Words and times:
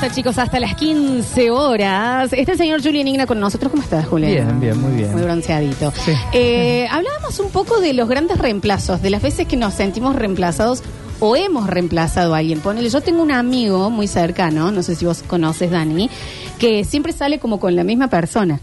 Basta, 0.00 0.14
chicos, 0.14 0.38
hasta 0.38 0.60
las 0.60 0.76
15 0.76 1.50
horas. 1.50 2.32
Está 2.32 2.52
el 2.52 2.58
señor 2.58 2.80
Julián 2.80 3.08
Igna 3.08 3.26
con 3.26 3.40
nosotros. 3.40 3.72
¿Cómo 3.72 3.82
estás, 3.82 4.06
Julián? 4.06 4.60
Bien, 4.60 4.60
bien, 4.60 4.80
muy 4.80 4.96
bien. 4.96 5.10
Muy 5.10 5.22
bronceadito. 5.22 5.90
Sí. 5.90 6.12
Eh, 6.32 6.86
hablábamos 6.88 7.40
un 7.40 7.50
poco 7.50 7.80
de 7.80 7.94
los 7.94 8.08
grandes 8.08 8.38
reemplazos, 8.38 9.02
de 9.02 9.10
las 9.10 9.20
veces 9.22 9.48
que 9.48 9.56
nos 9.56 9.74
sentimos 9.74 10.14
reemplazados 10.14 10.84
o 11.18 11.34
hemos 11.34 11.66
reemplazado 11.66 12.36
a 12.36 12.38
alguien. 12.38 12.60
Ponele, 12.60 12.90
yo 12.90 13.00
tengo 13.00 13.20
un 13.20 13.32
amigo 13.32 13.90
muy 13.90 14.06
cercano, 14.06 14.70
no 14.70 14.84
sé 14.84 14.94
si 14.94 15.04
vos 15.04 15.24
conoces, 15.26 15.72
Dani, 15.72 16.08
que 16.60 16.84
siempre 16.84 17.12
sale 17.12 17.40
como 17.40 17.58
con 17.58 17.74
la 17.74 17.82
misma 17.82 18.06
persona. 18.06 18.60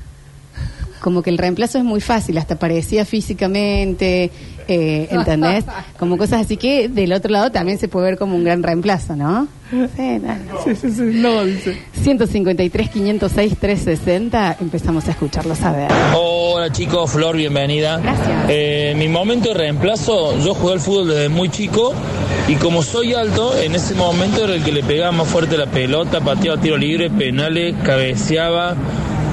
Como 1.06 1.22
que 1.22 1.30
el 1.30 1.38
reemplazo 1.38 1.78
es 1.78 1.84
muy 1.84 2.02
fácil, 2.02 2.36
hasta 2.40 2.56
parecía 2.56 3.06
físicamente, 3.06 4.32
eh, 4.68 5.08
¿entendés? 5.12 5.64
Como 6.00 6.18
cosas 6.18 6.42
así 6.42 6.58
que 6.58 6.90
del 6.90 7.14
otro 7.14 7.32
lado 7.32 7.52
también 7.52 7.78
se 7.78 7.88
puede 7.88 8.08
ver 8.08 8.18
como 8.18 8.36
un 8.36 8.44
gran 8.44 8.64
reemplazo, 8.64 9.16
¿no? 9.16 9.48
Sí, 9.70 10.20
no. 10.20 10.64
Sí, 10.64 10.76
sí, 10.76 10.90
sí, 10.90 11.02
no, 11.14 11.46
dice. 11.46 11.78
153, 12.02 12.90
506, 12.90 13.58
360, 13.60 14.58
empezamos 14.60 15.08
a 15.08 15.12
escucharlos 15.12 15.62
a 15.62 15.74
ver. 15.74 15.92
Hola 16.16 16.72
chicos, 16.72 17.12
Flor, 17.12 17.38
bienvenida. 17.38 18.00
Gracias. 18.00 18.46
Eh, 18.50 18.96
mi 18.98 19.08
momento 19.08 19.50
de 19.50 19.54
reemplazo, 19.54 20.40
yo 20.40 20.56
jugué 20.56 20.74
al 20.74 20.80
fútbol 20.80 21.10
desde 21.10 21.30
muy 21.30 21.50
chico 21.50 21.94
y 22.48 22.56
como 22.56 22.82
soy 22.82 23.14
alto, 23.14 23.56
en 23.56 23.76
ese 23.76 23.94
momento 23.94 24.44
era 24.44 24.56
el 24.56 24.64
que 24.64 24.72
le 24.72 24.82
pegaba 24.82 25.12
más 25.12 25.28
fuerte 25.28 25.56
la 25.56 25.68
pelota, 25.68 26.20
pateaba 26.22 26.60
tiro 26.60 26.78
libre, 26.78 27.12
penales, 27.12 27.76
cabeceaba. 27.84 28.76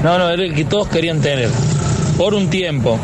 No, 0.03 0.17
no, 0.17 0.29
era 0.29 0.43
el 0.43 0.53
que 0.53 0.65
todos 0.65 0.89
querían 0.89 1.21
tener. 1.21 1.47
Por 2.17 2.33
un 2.33 2.49
tiempo. 2.49 2.97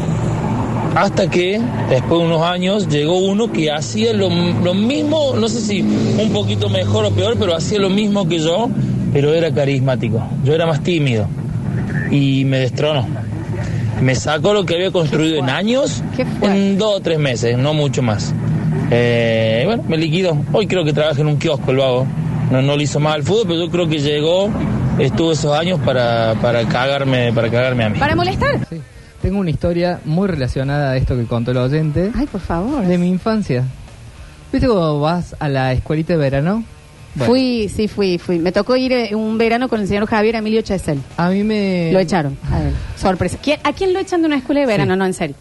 Hasta 0.95 1.29
que, 1.29 1.61
después 1.89 2.19
de 2.19 2.25
unos 2.27 2.41
años, 2.41 2.87
llegó 2.87 3.17
uno 3.19 3.51
que 3.51 3.71
hacía 3.71 4.13
lo, 4.13 4.29
lo 4.29 4.73
mismo, 4.73 5.33
no 5.35 5.47
sé 5.47 5.61
si 5.61 5.81
un 5.81 6.31
poquito 6.33 6.69
mejor 6.69 7.05
o 7.05 7.11
peor, 7.11 7.35
pero 7.39 7.55
hacía 7.55 7.79
lo 7.79 7.89
mismo 7.89 8.27
que 8.27 8.39
yo, 8.39 8.69
pero 9.13 9.33
era 9.33 9.53
carismático. 9.53 10.21
Yo 10.43 10.53
era 10.53 10.65
más 10.65 10.81
tímido 10.81 11.27
y 12.11 12.43
me 12.45 12.59
destronó. 12.59 13.07
Me 14.01 14.15
sacó 14.15 14.53
lo 14.53 14.65
que 14.65 14.75
había 14.75 14.91
construido 14.91 15.37
en 15.37 15.49
años, 15.49 16.01
en 16.41 16.77
dos 16.77 16.97
o 16.97 16.99
tres 17.01 17.19
meses, 17.19 17.57
no 17.57 17.73
mucho 17.73 18.01
más. 18.01 18.33
Eh, 18.91 19.63
bueno, 19.65 19.83
me 19.87 19.97
liquidó. 19.97 20.37
Hoy 20.53 20.67
creo 20.67 20.83
que 20.85 20.93
trabaja 20.93 21.21
en 21.21 21.27
un 21.27 21.37
kiosco, 21.37 21.73
lo 21.73 21.83
hago. 21.83 22.07
No, 22.49 22.61
no 22.61 22.77
le 22.77 22.83
hizo 22.83 22.99
mal 22.99 23.13
al 23.13 23.23
fútbol, 23.23 23.45
pero 23.47 23.65
yo 23.65 23.69
creo 23.69 23.87
que 23.87 23.99
llegó, 23.99 24.49
estuvo 24.97 25.33
esos 25.33 25.53
años 25.53 25.79
para, 25.85 26.33
para 26.41 26.63
cagarme, 26.65 27.31
para 27.33 27.49
cagarme 27.49 27.83
a 27.83 27.89
mí. 27.89 27.99
¿Para 27.99 28.15
molestar? 28.15 28.57
Sí. 28.69 28.81
Tengo 29.29 29.41
una 29.41 29.51
historia 29.51 29.99
muy 30.05 30.27
relacionada 30.27 30.89
a 30.89 30.97
esto 30.97 31.15
que 31.15 31.25
contó 31.25 31.51
el 31.51 31.57
oyente 31.57 32.09
Ay, 32.15 32.25
por 32.25 32.41
favor. 32.41 32.83
de 32.83 32.97
mi 32.97 33.09
infancia. 33.09 33.63
¿Viste 34.51 34.65
cómo 34.67 35.01
vas 35.01 35.35
a 35.37 35.47
la 35.47 35.71
escuelita 35.71 36.13
de 36.13 36.17
verano? 36.17 36.63
Bueno, 37.13 37.31
Fui, 37.31 37.69
sí, 37.69 37.87
fui, 37.87 38.17
fui. 38.17 38.39
Me 38.39 38.51
tocó 38.51 38.75
ir 38.75 38.91
eh, 38.91 39.13
un 39.13 39.37
verano 39.37 39.69
con 39.69 39.81
el 39.81 39.87
señor 39.87 40.07
Javier 40.07 40.33
Emilio 40.37 40.63
Chesel. 40.63 40.99
A 41.15 41.29
mí 41.29 41.43
me... 41.43 41.91
Lo 41.93 41.99
echaron. 41.99 42.39
A 42.51 42.57
ver, 42.57 42.73
sorpresa. 42.97 43.37
¿Quién- 43.39 43.59
¿A 43.63 43.71
quién 43.73 43.93
lo 43.93 43.99
echan 43.99 44.21
de 44.21 44.25
una 44.29 44.37
escuela 44.37 44.61
de 44.61 44.65
verano? 44.65 44.95
No, 44.95 45.05
en 45.05 45.13
serio. 45.13 45.35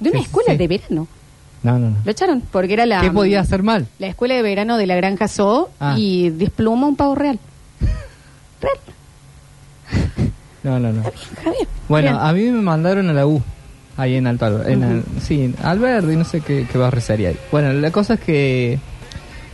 ¿De 0.00 0.08
una 0.08 0.20
Sí, 0.20 0.24
escuela 0.24 0.52
sí. 0.52 0.56
de 0.56 0.66
verano? 0.66 1.06
No, 1.62 1.78
no, 1.78 1.90
no. 1.90 1.96
Lo 2.02 2.10
echaron 2.10 2.42
porque 2.50 2.72
era 2.72 2.86
la... 2.86 3.02
¿Qué 3.02 3.10
podía 3.10 3.40
hacer 3.40 3.62
mal? 3.62 3.86
La 3.98 4.06
escuela 4.06 4.36
de 4.36 4.40
verano 4.42 4.78
de 4.78 4.86
la 4.86 4.96
Granja 4.96 5.28
Zoo 5.28 5.68
Ah. 5.78 5.96
y 5.98 6.30
despluma 6.30 6.86
un 6.86 6.96
pavo 6.96 7.14
real. 7.14 7.38
Real. 8.62 8.78
No, 10.64 10.78
no, 10.80 10.92
no. 10.92 11.02
Javier. 11.42 11.68
Bueno, 11.88 12.10
Bien. 12.10 12.20
a 12.22 12.32
mí 12.32 12.42
me 12.50 12.62
mandaron 12.62 13.08
a 13.10 13.12
la 13.12 13.26
U, 13.26 13.40
ahí 13.96 14.16
en 14.16 14.26
Alto 14.26 14.46
Alberdi. 14.46 14.72
En 14.72 14.82
el- 14.82 15.04
sí, 15.22 15.54
Alberdi, 15.62 16.16
no 16.16 16.24
sé 16.24 16.40
qué, 16.40 16.66
qué 16.70 16.78
barrio 16.78 17.00
sería 17.00 17.28
ahí. 17.28 17.36
Bueno, 17.52 17.72
la 17.74 17.90
cosa 17.90 18.14
es 18.14 18.20
que... 18.20 18.78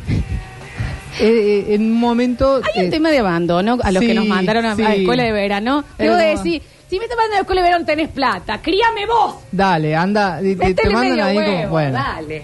eh, 1.20 1.66
en 1.75 1.83
un 1.83 1.94
momento... 2.00 2.61
Hay 2.64 2.81
un 2.83 2.86
eh, 2.86 2.91
tema 2.91 3.11
de 3.11 3.19
abandono 3.19 3.78
a 3.83 3.91
los 3.92 4.00
sí, 4.00 4.06
que 4.06 4.14
nos 4.14 4.27
mandaron 4.27 4.64
a, 4.66 4.72
a 4.72 4.77
sí. 4.77 4.83
escuela 4.83 5.25
de 5.25 5.33
verano. 5.33 5.84
Debo 5.98 6.14
de 6.14 6.27
decir, 6.27 6.62
si 6.88 6.98
me 6.98 7.05
estás 7.05 7.16
mandando 7.16 7.34
a 7.34 7.38
la 7.38 7.41
escuela 7.42 7.61
de 7.62 7.69
verano 7.69 7.84
tenés 7.84 8.08
plata, 8.08 8.62
críame 8.62 9.06
vos. 9.06 9.34
Dale, 9.53 9.94
anda, 9.97 10.41
te, 10.41 10.75
te 10.75 10.91
mandan 10.91 11.20
ahí 11.20 11.37
huevo, 11.37 11.56
como... 11.56 11.69
Bueno, 11.70 11.93
dale. 11.94 12.43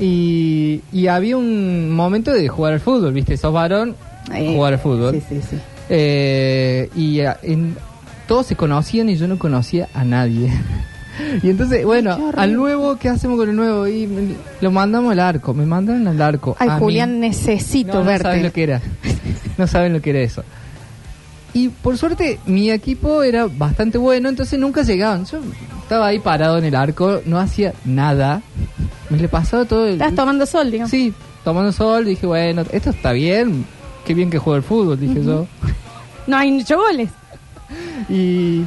y, 0.00 0.80
y 0.92 1.06
había 1.06 1.36
un 1.36 1.90
momento 1.92 2.32
de 2.32 2.48
jugar 2.48 2.74
al 2.74 2.80
fútbol, 2.80 3.12
¿viste? 3.12 3.36
Sos 3.36 3.52
varón, 3.52 3.94
Eh, 4.34 4.54
jugar 4.54 4.72
al 4.74 4.78
fútbol. 4.80 5.14
Sí, 5.14 5.22
sí, 5.28 5.40
sí. 5.50 5.56
Eh, 5.88 6.88
y 6.96 7.20
ah, 7.20 7.38
en- 7.42 7.76
todos 8.32 8.46
se 8.46 8.56
conocían 8.56 9.10
y 9.10 9.16
yo 9.16 9.28
no 9.28 9.38
conocía 9.38 9.88
a 9.92 10.04
nadie. 10.04 10.50
y 11.42 11.50
entonces, 11.50 11.84
bueno, 11.84 12.32
al 12.34 12.54
nuevo, 12.54 12.96
¿qué 12.96 13.10
hacemos 13.10 13.36
con 13.36 13.50
el 13.50 13.54
nuevo? 13.54 13.86
Y 13.86 14.06
me- 14.06 14.36
lo 14.62 14.70
mandamos 14.70 15.12
al 15.12 15.20
arco, 15.20 15.52
me 15.52 15.66
mandaron 15.66 16.08
al 16.08 16.22
arco. 16.22 16.56
Ay, 16.58 16.70
A 16.70 16.74
mí. 16.76 16.80
Julián, 16.80 17.20
necesito 17.20 17.92
no, 17.92 17.98
no 18.00 18.04
verte. 18.06 18.22
saben 18.22 18.42
lo 18.42 18.50
que 18.50 18.62
era. 18.62 18.80
No 19.58 19.66
saben 19.66 19.92
lo 19.92 20.00
que 20.00 20.08
era 20.10 20.20
eso. 20.20 20.44
Y 21.52 21.68
por 21.68 21.98
suerte, 21.98 22.40
mi 22.46 22.70
equipo 22.70 23.22
era 23.22 23.48
bastante 23.48 23.98
bueno, 23.98 24.30
entonces 24.30 24.58
nunca 24.58 24.80
llegaban. 24.80 25.26
Yo 25.26 25.40
estaba 25.82 26.06
ahí 26.06 26.18
parado 26.20 26.56
en 26.56 26.64
el 26.64 26.74
arco, 26.74 27.20
no 27.26 27.38
hacía 27.38 27.74
nada. 27.84 28.40
Me 29.10 29.18
le 29.18 29.28
pasaba 29.28 29.66
todo 29.66 29.84
el. 29.86 29.92
Estás 30.00 30.14
tomando 30.14 30.46
sol, 30.46 30.70
digo. 30.70 30.88
Sí, 30.88 31.12
tomando 31.44 31.70
sol, 31.70 32.06
dije, 32.06 32.26
bueno, 32.26 32.62
esto 32.72 32.88
está 32.88 33.12
bien. 33.12 33.66
Qué 34.06 34.14
bien 34.14 34.30
que 34.30 34.38
juega 34.38 34.56
el 34.56 34.62
fútbol, 34.62 34.98
dije 34.98 35.22
yo. 35.22 35.46
No 36.26 36.38
hay 36.38 36.50
muchos 36.50 36.78
goles. 36.78 37.10
Y, 38.08 38.64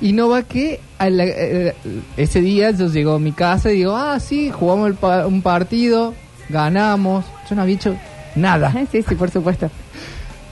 y 0.00 0.12
no 0.12 0.28
va 0.28 0.42
que 0.42 0.80
a 0.98 1.10
la- 1.10 1.24
eh, 1.24 1.74
ese 2.16 2.40
día 2.40 2.70
yo 2.70 2.88
llego 2.88 3.14
a 3.14 3.18
mi 3.18 3.32
casa 3.32 3.70
y 3.70 3.76
digo, 3.78 3.96
ah, 3.96 4.18
sí, 4.20 4.50
jugamos 4.50 4.96
pa- 4.96 5.26
un 5.26 5.42
partido, 5.42 6.14
ganamos. 6.48 7.24
Yo 7.48 7.56
no 7.56 7.62
había 7.62 7.74
hecho 7.76 7.96
nada. 8.34 8.72
Sí, 8.92 9.02
sí, 9.06 9.14
por 9.14 9.30
supuesto. 9.30 9.70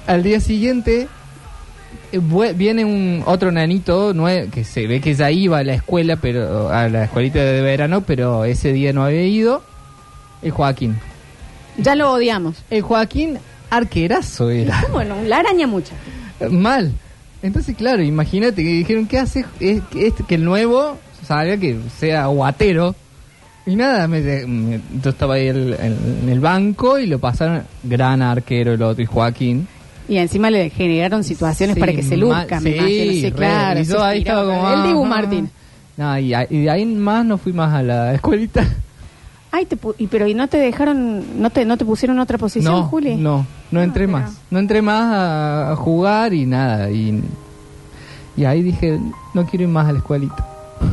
Al 0.07 0.23
día 0.23 0.41
siguiente 0.41 1.09
eh, 2.13 2.21
viene 2.55 2.85
un 2.85 3.23
otro 3.27 3.51
nanito 3.53 4.13
nue- 4.15 4.51
que 4.51 4.65
se 4.65 4.87
ve 4.87 5.01
que 5.01 5.15
ya 5.15 5.31
iba 5.31 5.59
a 5.59 5.65
la 5.65 5.75
escuela, 5.75 6.17
pero 6.17 6.69
a 6.71 6.89
la 6.89 7.05
escuelita 7.05 7.39
de 7.41 7.61
verano, 7.63 8.03
pero 8.03 8.45
ese 8.45 8.73
día 8.73 8.93
no 8.93 9.05
había 9.05 9.25
ido. 9.27 9.63
El 10.43 10.51
Joaquín. 10.51 10.97
Ya 11.79 11.95
lo 11.95 12.13
odiamos. 12.13 12.57
El 12.71 12.83
Joaquín 12.83 13.39
arquerazo 13.71 14.51
era. 14.51 14.85
Bueno, 14.93 15.17
la 15.27 15.39
araña 15.39 15.67
mucha. 15.67 15.95
Mal. 16.51 16.93
Entonces, 17.45 17.77
claro, 17.77 18.03
imagínate 18.03 18.63
que 18.65 18.69
dijeron, 18.71 19.07
¿qué 19.07 19.19
hace? 19.19 19.45
Es, 19.61 19.83
que 19.91 20.07
este- 20.09 20.25
que 20.25 20.35
el 20.37 20.45
nuevo 20.45 20.97
salga 21.25 21.57
que 21.59 21.79
sea 21.99 22.27
guatero. 22.27 22.95
Y 23.67 23.77
nada, 23.77 24.09
me, 24.09 24.21
me- 24.47 24.81
yo 25.03 25.11
estaba 25.11 25.35
ahí 25.35 25.49
el- 25.49 25.75
el- 25.75 25.97
en 26.23 26.29
el 26.31 26.41
banco 26.41 26.99
y 26.99 27.07
lo 27.07 27.19
pasaron. 27.19 27.63
Gran 27.83 28.23
arquero 28.23 28.73
el 28.73 28.83
otro, 28.83 29.03
y 29.03 29.07
Joaquín. 29.07 29.69
Y 30.09 30.17
encima 30.17 30.51
le 30.51 30.69
generaron 30.71 31.23
situaciones 31.23 31.75
Sí, 31.75 31.81
para 31.81 31.93
que 31.93 32.03
se 32.03 32.17
luzca, 32.17 32.61
me 32.61 32.73
sí, 32.73 32.77
imagino. 32.79 33.13
Sí, 33.13 33.23
re. 33.25 33.33
claro. 33.33 33.81
Y 33.81 33.85
yo 33.85 34.03
ahí 34.03 34.19
estaba 34.19 34.45
como. 34.45 34.71
El 34.75 34.83
Dibu. 34.89 35.05
Martín. 35.05 35.51
No, 35.97 36.19
y, 36.19 36.35
y 36.51 36.63
de 36.63 36.71
ahí 36.71 36.85
más 36.87 37.25
no 37.25 37.39
fui 37.39 37.53
más 37.53 37.73
a 37.75 37.83
la 37.83 38.15
escuelita. 38.15 38.67
Ay, 39.57 39.67
te 39.67 39.77
pu- 39.79 39.95
y, 39.99 40.09
pero 40.09 40.27
¿y 40.27 40.35
no 40.35 40.49
te 40.49 40.57
dejaron, 40.57 41.41
no 41.41 41.49
te, 41.51 41.65
no 41.65 41.77
te 41.77 41.85
pusieron 41.85 42.19
otra 42.19 42.39
posición, 42.39 42.73
No, 42.75 42.83
Juli? 42.89 43.15
no, 43.15 43.47
no 43.71 43.83
entré 43.83 44.07
pero- 44.09 44.19
más. 44.19 44.37
No 44.51 44.59
entré 44.59 44.83
más 44.83 45.03
a, 45.13 45.71
a 45.71 45.77
jugar 45.77 46.35
y 46.35 46.45
nada. 46.45 46.91
Y, 46.91 47.23
y 48.37 48.45
ahí 48.45 48.63
dije, 48.65 48.99
no 49.33 49.47
quiero 49.47 49.63
ir 49.63 49.69
más 49.69 49.89
a 49.89 49.93
la 49.93 49.99
escuelita. 49.99 50.45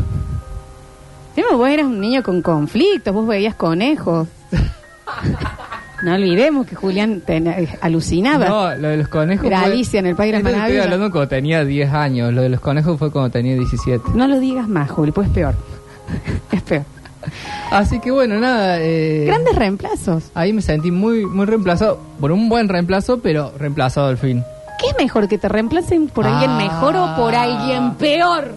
Sí, 1.34 1.42
vos 1.50 1.70
eras 1.70 1.86
un 1.86 2.00
niño 2.02 2.22
con 2.24 2.42
conflictos, 2.42 3.14
vos 3.14 3.26
veías 3.26 3.56
conejos. 3.56 4.28
no 6.04 6.14
olvidemos 6.14 6.68
que 6.68 6.76
Julián 6.76 7.22
ten- 7.26 7.48
alucinaba. 7.82 8.48
No, 8.50 8.76
lo 8.76 8.90
de 8.90 8.98
los 8.98 9.08
conejos. 9.08 9.46
Era 9.46 9.62
fue- 9.62 9.72
Alicia 9.72 10.00
en 10.02 10.08
el 10.08 10.16
País 10.18 10.34
de 10.34 10.40
las 10.40 10.40
Esto 10.46 10.58
Maravillas. 10.58 10.84
Estoy 10.84 10.94
hablando 10.94 11.12
cuando 11.12 11.28
tenía 11.30 11.64
10 11.64 11.94
años. 11.94 12.34
Lo 12.34 12.42
de 12.42 12.50
los 12.50 12.60
conejos 12.60 13.00
fue 13.00 13.12
cuando 13.12 13.30
tenía 13.30 13.56
17. 13.56 14.10
No 14.14 14.28
lo 14.28 14.40
digas 14.40 14.68
más, 14.68 14.92
Juli, 14.92 15.12
pues 15.14 15.30
es 15.30 15.34
peor. 15.34 15.56
es 16.52 16.62
peor. 16.64 16.84
Así 17.72 18.00
que 18.00 18.12
bueno, 18.12 18.40
nada. 18.40 18.78
eh, 18.80 19.24
Grandes 19.26 19.56
reemplazos. 19.56 20.24
Ahí 20.34 20.54
me 20.54 20.62
sentí 20.62 20.92
muy, 20.92 21.26
muy 21.26 21.46
reemplazado. 21.46 22.00
Por 22.20 22.32
un 22.32 22.50
buen 22.50 22.68
reemplazo, 22.70 23.20
pero 23.20 23.54
reemplazado 23.58 24.08
al 24.08 24.18
fin. 24.18 24.44
¿Qué 24.80 24.88
es 24.90 24.96
mejor, 24.98 25.28
que 25.28 25.38
te 25.38 25.48
reemplacen 25.48 26.08
por 26.08 26.26
alguien 26.26 26.52
Ah. 26.52 26.58
mejor 26.58 26.96
o 26.96 27.16
por 27.16 27.36
alguien 27.36 27.94
peor? 27.96 28.54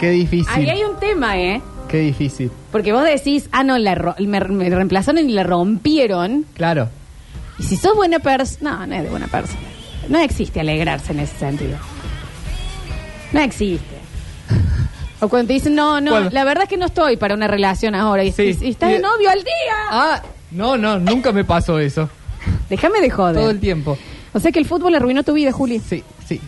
Qué 0.00 0.10
difícil. 0.10 0.48
Ahí 0.54 0.68
hay 0.68 0.82
un 0.82 0.96
tema, 0.98 1.36
¿eh? 1.38 1.60
Qué 1.88 1.98
difícil. 2.00 2.50
Porque 2.72 2.92
vos 2.92 3.04
decís, 3.04 3.48
ah, 3.52 3.62
no, 3.62 3.78
la 3.78 3.94
ro- 3.94 4.14
me, 4.18 4.40
me 4.40 4.70
reemplazaron 4.70 5.28
y 5.28 5.32
la 5.32 5.42
rompieron. 5.44 6.44
Claro. 6.54 6.88
Y 7.58 7.62
si 7.62 7.76
sos 7.76 7.94
buena 7.94 8.18
persona, 8.18 8.78
no, 8.80 8.86
no 8.86 8.94
es 8.96 9.02
de 9.04 9.08
buena 9.10 9.26
persona. 9.28 9.60
No 10.08 10.18
existe 10.18 10.60
alegrarse 10.60 11.12
en 11.12 11.20
ese 11.20 11.36
sentido. 11.38 11.76
No 13.32 13.40
existe. 13.40 13.95
O 15.20 15.28
cuando 15.28 15.48
te 15.48 15.54
dicen, 15.54 15.74
no, 15.74 16.00
no, 16.00 16.10
¿Cuál? 16.10 16.28
la 16.32 16.44
verdad 16.44 16.64
es 16.64 16.68
que 16.68 16.76
no 16.76 16.86
estoy 16.86 17.16
para 17.16 17.34
una 17.34 17.48
relación 17.48 17.94
ahora. 17.94 18.22
Y, 18.24 18.32
Sí. 18.32 18.56
y- 18.60 18.66
y 18.66 18.70
estás 18.70 18.90
de 18.90 18.96
Y- 18.96 19.00
novio 19.00 19.30
al 19.30 19.38
día. 19.42 19.74
Ah, 19.90 20.22
no, 20.50 20.76
no, 20.76 20.98
nunca 20.98 21.32
me 21.32 21.44
pasó 21.44 21.78
eso. 21.78 22.08
Déjame 22.68 23.00
de 23.00 23.10
joder. 23.10 23.36
Todo 23.36 23.50
el 23.50 23.60
tiempo. 23.60 23.96
O 24.34 24.40
sea 24.40 24.52
que 24.52 24.58
el 24.58 24.66
fútbol 24.66 24.94
arruinó 24.94 25.22
tu 25.22 25.32
vida, 25.32 25.50
Juli. 25.52 25.80
Sí, 25.80 26.04
sí, 26.28 26.40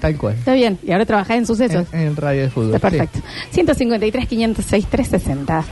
tal 0.00 0.16
cual. 0.16 0.34
Está 0.34 0.54
bien. 0.54 0.78
Y 0.82 0.92
ahora 0.92 1.04
trabajás 1.04 1.36
en 1.36 1.46
sucesos. 1.46 1.86
En, 1.92 2.00
en 2.00 2.16
radio 2.16 2.42
de 2.42 2.50
fútbol. 2.50 2.74
Está 2.74 2.88
perfecto. 2.90 3.20
153, 3.50 4.26
506, 4.26 4.86
360. 4.86 5.64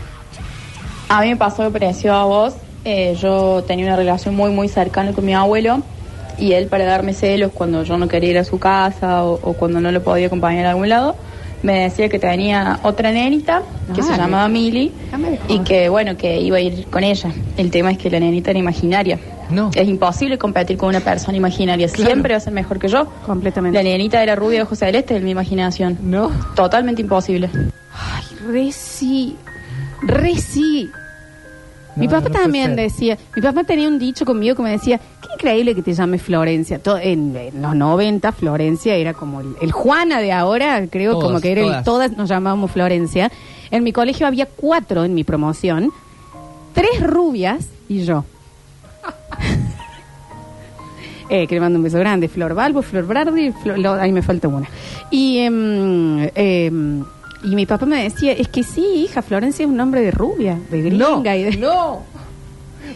A 1.08 1.20
mí 1.22 1.28
me 1.28 1.36
pasó 1.36 1.64
que 1.64 1.70
pareció 1.78 2.14
a 2.14 2.24
vos. 2.24 2.54
Eh, 2.84 3.16
yo 3.20 3.64
tenía 3.66 3.86
una 3.86 3.96
relación 3.96 4.34
muy, 4.34 4.50
muy 4.50 4.68
cercana 4.68 5.12
con 5.12 5.24
mi 5.24 5.34
abuelo. 5.34 5.82
y 6.38 6.52
él 6.54 6.66
para 6.66 6.86
darme 6.86 7.12
celos 7.12 7.52
cuando 7.52 7.82
yo 7.84 7.98
no 7.98 8.08
quería 8.08 8.30
ir 8.30 8.38
a 8.38 8.44
su 8.44 8.58
casa 8.58 9.22
o, 9.22 9.34
o 9.42 9.52
cuando 9.52 9.80
no 9.82 9.92
lo 9.92 10.02
podía 10.02 10.26
acompañar 10.28 10.64
a 10.64 10.70
algún 10.70 10.88
lado, 10.88 11.14
me 11.62 11.80
decía 11.84 12.08
que 12.08 12.18
tenía 12.18 12.80
otra 12.82 13.12
nenita 13.12 13.62
que 13.94 14.02
se 14.02 14.10
Dale. 14.10 14.22
llamaba 14.22 14.48
Mili 14.48 14.92
de 15.10 15.54
y 15.54 15.58
que 15.60 15.88
bueno, 15.88 16.16
que 16.16 16.40
iba 16.40 16.56
a 16.56 16.60
ir 16.60 16.86
con 16.86 17.04
ella. 17.04 17.30
El 17.56 17.70
tema 17.70 17.92
es 17.92 17.98
que 17.98 18.10
la 18.10 18.20
nenita 18.20 18.50
era 18.50 18.58
imaginaria. 18.58 19.18
No. 19.50 19.70
Es 19.74 19.86
imposible 19.86 20.38
competir 20.38 20.76
con 20.76 20.88
una 20.88 21.00
persona 21.00 21.36
imaginaria. 21.36 21.86
Claro. 21.88 22.10
Siempre 22.10 22.32
va 22.32 22.38
a 22.38 22.40
ser 22.40 22.52
mejor 22.52 22.78
que 22.78 22.88
yo. 22.88 23.06
Completamente. 23.26 23.76
La 23.76 23.82
nenita 23.82 24.22
era 24.22 24.34
rubia 24.34 24.58
de 24.58 24.62
ojos 24.62 24.78
celestes 24.78 25.16
en 25.16 25.24
mi 25.24 25.30
imaginación. 25.30 25.98
No. 26.02 26.30
Totalmente 26.54 27.02
imposible. 27.02 27.50
Ay, 27.94 28.24
re 28.46 28.72
sí. 28.72 29.36
Mi 31.96 32.08
papá 32.08 32.28
no 32.28 32.34
también 32.34 32.74
decía, 32.76 33.18
mi 33.36 33.42
papá 33.42 33.64
tenía 33.64 33.86
un 33.88 33.98
dicho 33.98 34.24
conmigo 34.24 34.56
que 34.56 34.62
me 34.62 34.70
decía, 34.70 34.98
qué 34.98 35.28
increíble 35.34 35.74
que 35.74 35.82
te 35.82 35.92
llames 35.92 36.22
Florencia. 36.22 36.78
To- 36.78 36.96
en, 36.98 37.36
en 37.36 37.60
los 37.60 37.74
90 37.76 38.32
Florencia 38.32 38.94
era 38.94 39.12
como 39.12 39.40
el, 39.40 39.54
el 39.60 39.72
Juana 39.72 40.20
de 40.20 40.32
ahora, 40.32 40.86
creo 40.88 41.18
como 41.20 41.40
que 41.40 41.52
era 41.52 41.60
el- 41.60 41.66
todas. 41.68 41.84
todas 41.84 42.12
nos 42.16 42.28
llamábamos 42.30 42.70
Florencia. 42.70 43.30
En 43.70 43.84
mi 43.84 43.92
colegio 43.92 44.26
había 44.26 44.46
cuatro 44.46 45.04
en 45.04 45.14
mi 45.14 45.22
promoción, 45.24 45.90
tres 46.74 47.00
rubias 47.02 47.66
y 47.88 48.04
yo. 48.04 48.24
Eh, 51.28 51.46
que 51.46 51.54
le 51.54 51.60
mando 51.62 51.78
un 51.78 51.82
beso 51.84 51.98
grande. 51.98 52.28
Flor 52.28 52.52
Balbo, 52.54 52.82
Flor 52.82 53.06
Brardi, 53.06 53.52
Flor- 53.52 53.78
lo- 53.78 53.94
ahí 53.94 54.12
me 54.12 54.20
falta 54.20 54.48
una. 54.48 54.68
Y, 55.10 55.38
em, 55.38 56.28
em, 56.34 57.04
y 57.42 57.54
mi 57.54 57.66
papá 57.66 57.86
me 57.86 58.02
decía, 58.02 58.32
es 58.32 58.48
que 58.48 58.62
sí, 58.62 58.84
hija, 59.04 59.22
Florencia 59.22 59.64
es 59.64 59.68
un 59.68 59.76
nombre 59.76 60.00
de 60.00 60.10
rubia, 60.10 60.58
de 60.70 60.82
gringa. 60.82 61.08
No. 61.08 61.34
y 61.34 61.42
de... 61.42 61.56
No. 61.56 62.02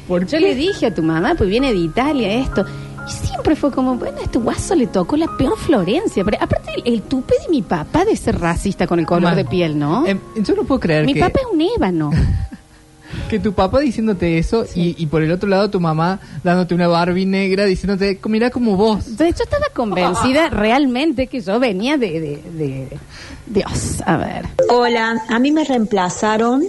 ¿Por 0.08 0.26
Yo 0.26 0.38
qué? 0.38 0.40
le 0.40 0.54
dije 0.54 0.86
a 0.86 0.94
tu 0.94 1.02
mamá, 1.02 1.34
pues 1.36 1.48
viene 1.50 1.72
de 1.72 1.78
Italia 1.78 2.32
esto. 2.34 2.64
Y 3.08 3.10
siempre 3.26 3.54
fue 3.56 3.70
como, 3.70 3.94
bueno, 3.96 4.18
a 4.18 4.22
este 4.22 4.38
guaso 4.38 4.74
le 4.74 4.86
tocó 4.88 5.16
la 5.16 5.28
peor 5.36 5.56
Florencia. 5.56 6.24
Pero 6.24 6.38
aparte, 6.40 6.70
el, 6.76 6.94
el 6.94 7.02
tupe 7.02 7.34
de 7.42 7.48
mi 7.48 7.62
papá 7.62 8.04
de 8.04 8.16
ser 8.16 8.38
racista 8.38 8.86
con 8.86 8.98
el 8.98 9.06
color 9.06 9.34
de 9.34 9.44
piel, 9.44 9.78
¿no? 9.78 10.06
Em, 10.06 10.18
yo 10.36 10.54
no 10.54 10.64
puedo 10.64 10.80
creer 10.80 11.06
mi 11.06 11.14
que, 11.14 11.20
papá 11.20 11.38
es 11.40 11.46
un 11.52 11.60
ébano. 11.60 12.10
que 13.28 13.38
tu 13.38 13.52
papá 13.52 13.80
diciéndote 13.80 14.38
eso 14.38 14.66
y, 14.74 14.94
y 15.02 15.06
por 15.06 15.22
el 15.22 15.30
otro 15.32 15.48
lado 15.48 15.70
tu 15.70 15.80
mamá 15.80 16.20
dándote 16.44 16.74
una 16.74 16.88
Barbie 16.88 17.26
negra 17.26 17.64
diciéndote, 17.64 18.18
mira 18.28 18.50
como 18.50 18.76
vos. 18.76 19.06
Entonces 19.08 19.36
yo 19.38 19.44
estaba 19.44 19.66
convencida 19.74 20.48
realmente 20.50 21.26
que 21.26 21.40
yo 21.40 21.58
venía 21.60 21.96
de, 21.96 22.20
de, 22.20 22.42
de- 22.52 22.98
Dios, 23.48 24.02
a 24.04 24.16
ver. 24.16 24.44
Hola, 24.70 25.22
a 25.28 25.38
mí 25.38 25.52
me 25.52 25.62
reemplazaron 25.64 26.64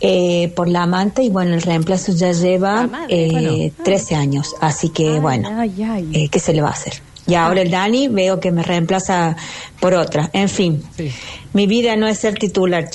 eh, 0.00 0.52
por 0.56 0.68
la 0.68 0.82
amante 0.82 1.22
y 1.22 1.30
bueno, 1.30 1.54
el 1.54 1.62
reemplazo 1.62 2.12
ya 2.12 2.32
lleva 2.32 2.86
madre, 2.88 3.06
eh, 3.26 3.30
bueno. 3.30 3.72
13 3.84 4.14
años, 4.16 4.54
así 4.60 4.88
que 4.88 5.12
Ay, 5.14 5.20
bueno, 5.20 5.48
ay, 5.56 5.82
ay. 5.82 6.10
eh, 6.14 6.28
¿qué 6.28 6.40
se 6.40 6.52
le 6.52 6.60
va 6.60 6.68
a 6.70 6.72
hacer? 6.72 6.94
Y 7.26 7.34
ahora 7.34 7.60
el 7.60 7.70
Dani 7.70 8.08
veo 8.08 8.40
que 8.40 8.50
me 8.50 8.62
reemplaza 8.62 9.36
por 9.80 9.92
otra. 9.94 10.30
En 10.32 10.48
fin, 10.48 10.82
Sí. 10.96 11.10
mi 11.52 11.66
vida 11.66 11.94
no 11.94 12.08
es 12.08 12.18
ser 12.18 12.34
titular. 12.38 12.88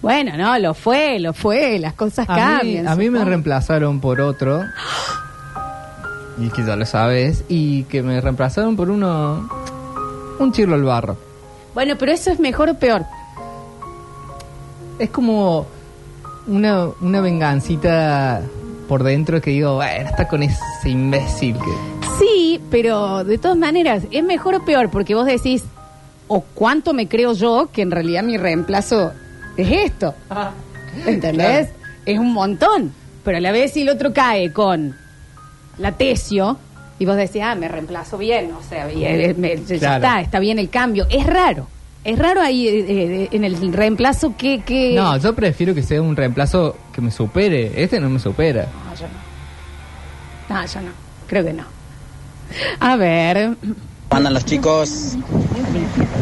Bueno, 0.00 0.36
no, 0.36 0.58
lo 0.58 0.74
fue, 0.74 1.18
lo 1.18 1.32
fue, 1.32 1.78
las 1.78 1.94
cosas 1.94 2.28
A 2.28 2.34
mí, 2.34 2.40
cambian. 2.40 2.88
a 2.88 2.94
mí 2.94 3.10
me 3.10 3.24
reemplazaron 3.24 4.00
por 4.00 4.20
otro. 4.20 4.62
Y 6.40 6.50
que 6.50 6.64
ya 6.64 6.76
lo 6.76 6.86
sabes. 6.86 7.42
Y 7.48 7.82
que 7.84 8.00
me 8.00 8.20
reemplazaron 8.20 8.76
por 8.76 8.90
uno. 8.90 9.48
Un 10.38 10.52
chirlo 10.52 10.76
al 10.76 10.84
barro. 10.84 11.16
Bueno, 11.74 11.96
pero 11.98 12.12
eso 12.12 12.30
es 12.30 12.38
mejor 12.38 12.68
o 12.68 12.74
peor. 12.74 13.04
Es 15.00 15.10
como 15.10 15.66
una, 16.46 16.86
una 17.00 17.20
vengancita 17.20 18.42
por 18.86 19.02
dentro 19.02 19.40
que 19.40 19.50
digo, 19.50 19.74
bueno, 19.74 20.08
está 20.08 20.28
con 20.28 20.44
ese 20.44 20.60
imbécil 20.84 21.56
que. 21.56 22.08
Sí, 22.20 22.60
pero 22.70 23.24
de 23.24 23.38
todas 23.38 23.56
maneras, 23.56 24.04
es 24.12 24.22
mejor 24.22 24.54
o 24.54 24.64
peor 24.64 24.90
porque 24.90 25.16
vos 25.16 25.26
decís, 25.26 25.64
o 26.28 26.40
cuánto 26.54 26.94
me 26.94 27.08
creo 27.08 27.32
yo 27.32 27.68
que 27.72 27.82
en 27.82 27.90
realidad 27.90 28.22
mi 28.22 28.38
reemplazo 28.38 29.12
es 29.62 29.90
esto. 29.90 30.14
¿Entendés? 31.06 31.68
Es 32.06 32.18
un 32.18 32.32
montón. 32.32 32.92
Pero 33.24 33.38
a 33.38 33.40
la 33.40 33.52
vez 33.52 33.72
si 33.72 33.82
el 33.82 33.88
otro 33.90 34.12
cae 34.12 34.52
con 34.52 34.96
la 35.78 35.92
tesio 35.92 36.58
y 36.98 37.04
vos 37.06 37.16
decís, 37.16 37.42
ah, 37.44 37.54
me 37.54 37.68
reemplazo 37.68 38.18
bien, 38.18 38.50
o 38.52 38.62
sea, 38.68 38.90
y, 38.92 39.04
eh, 39.04 39.34
me- 39.36 39.56
ya 39.56 39.78
Claro. 39.78 39.96
está, 40.04 40.20
está 40.20 40.38
bien 40.40 40.58
el 40.58 40.70
cambio. 40.70 41.06
Es 41.10 41.26
raro. 41.26 41.68
Es 42.04 42.18
raro 42.18 42.40
ahí 42.40 42.66
eh, 42.66 42.84
eh, 42.88 43.28
en 43.32 43.44
el 43.44 43.72
reemplazo 43.72 44.34
que... 44.36 44.60
que... 44.62 44.94
No, 44.94 45.16
yo 45.18 45.34
prefiero 45.34 45.74
que 45.74 45.82
sea 45.82 46.00
un 46.00 46.16
reemplazo 46.16 46.76
que 46.92 47.00
me 47.02 47.10
supere. 47.10 47.82
Este 47.82 48.00
no 48.00 48.08
me 48.08 48.18
supera. 48.18 48.66
No, 48.88 48.94
yo 48.94 49.06
no. 50.48 50.54
No, 50.60 50.66
yo 50.66 50.80
no. 50.80 50.90
Creo 51.26 51.44
que 51.44 51.52
no. 51.52 51.64
A 52.80 52.96
ver. 52.96 53.56
¿Cómo 53.60 54.16
andan 54.18 54.32
los 54.32 54.44
chicos? 54.46 55.16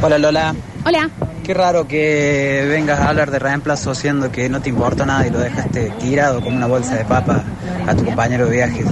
Hola 0.03 0.19
Lola. 0.19 0.55
Hola. 0.85 1.09
Qué 1.47 1.55
raro 1.55 1.87
que 1.87 2.67
vengas 2.69 2.99
a 2.99 3.09
hablar 3.09 3.31
de 3.31 3.39
reemplazo 3.39 3.95
siendo 3.95 4.33
que 4.33 4.49
no 4.49 4.61
te 4.61 4.69
importa 4.69 5.07
nada 5.07 5.25
y 5.29 5.31
lo 5.31 5.39
dejaste 5.39 5.93
tirado 6.01 6.41
como 6.41 6.57
una 6.57 6.67
bolsa 6.67 6.97
de 6.97 7.05
papa 7.05 7.45
a 7.87 7.95
tu 7.95 8.05
compañero 8.05 8.47
de 8.47 8.57
viaje. 8.57 8.83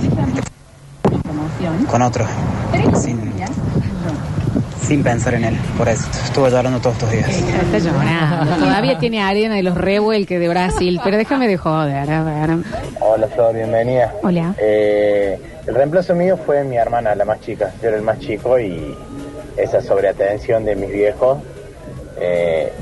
Con 1.91 2.01
otro. 2.01 2.25
Sin, 2.95 3.33
sin 4.87 5.03
pensar 5.03 5.35
en 5.35 5.47
él. 5.47 5.59
Por 5.77 5.89
eso 5.89 6.09
estuve 6.25 6.49
llorando 6.49 6.79
todos 6.79 6.95
estos 6.95 7.11
días. 7.11 7.29
Está 7.29 7.79
llorando. 7.79 8.55
Todavía 8.55 8.99
tiene 9.01 9.21
arena 9.21 9.57
de 9.57 9.65
los 9.65 9.77
revuelques 9.77 10.39
de 10.39 10.49
Brasil, 10.49 11.01
pero 11.03 11.17
déjame 11.17 11.49
de 11.49 11.57
joder, 11.57 12.09
a 12.09 12.23
ver. 12.23 12.51
Hola 13.01 13.27
Flor, 13.35 13.53
bienvenida. 13.53 14.15
Hola. 14.23 14.55
Eh, 14.59 15.41
el 15.67 15.75
reemplazo 15.75 16.15
mío 16.15 16.37
fue 16.37 16.63
mi 16.63 16.77
hermana, 16.77 17.17
la 17.17 17.25
más 17.25 17.41
chica. 17.41 17.73
Yo 17.83 17.89
era 17.89 17.97
el 17.97 18.05
más 18.05 18.21
chico 18.21 18.61
y 18.61 18.97
esa 19.57 19.81
sobreatención 19.81 20.65
de 20.65 20.77
mis 20.77 20.93
viejos 20.93 21.39
eh, 22.21 22.73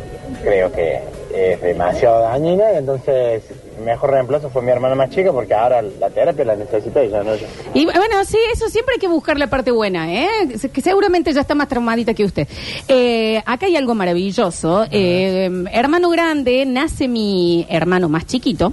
creo 0.43 0.73
que 0.73 1.01
es 1.35 1.61
demasiado 1.61 2.21
dañina 2.21 2.73
y 2.75 2.77
entonces 2.79 3.43
mejor 3.85 4.11
reemplazo 4.11 4.51
fue 4.51 4.63
mi 4.63 4.71
hermana 4.71 4.95
más 4.95 5.11
chica 5.11 5.33
porque 5.33 5.55
ahora 5.55 5.83
la 5.83 6.11
terapia 6.11 6.45
la 6.45 6.57
necesita 6.57 7.01
ella, 7.01 7.23
no 7.23 7.35
yo. 7.35 7.47
Y 7.75 7.85
bueno, 7.85 8.25
sí, 8.25 8.39
eso 8.53 8.69
siempre 8.69 8.95
hay 8.95 9.01
que 9.01 9.09
buscar 9.09 9.39
la 9.39 9.49
parte 9.49 9.71
buena, 9.71 10.13
¿eh? 10.13 10.29
Que 10.73 10.81
seguramente 10.81 11.33
ya 11.33 11.41
está 11.41 11.55
más 11.55 11.69
traumadita 11.69 12.15
que 12.15 12.25
usted. 12.25 12.47
Eh, 12.89 13.43
acá 13.45 13.67
hay 13.67 13.77
algo 13.77 13.95
maravilloso. 13.95 14.87
Eh, 14.91 15.51
hermano 15.73 16.11
grande, 16.11 16.65
nace 16.67 17.09
mi 17.09 17.67
hermano 17.69 18.09
más 18.09 18.27
chiquito. 18.27 18.73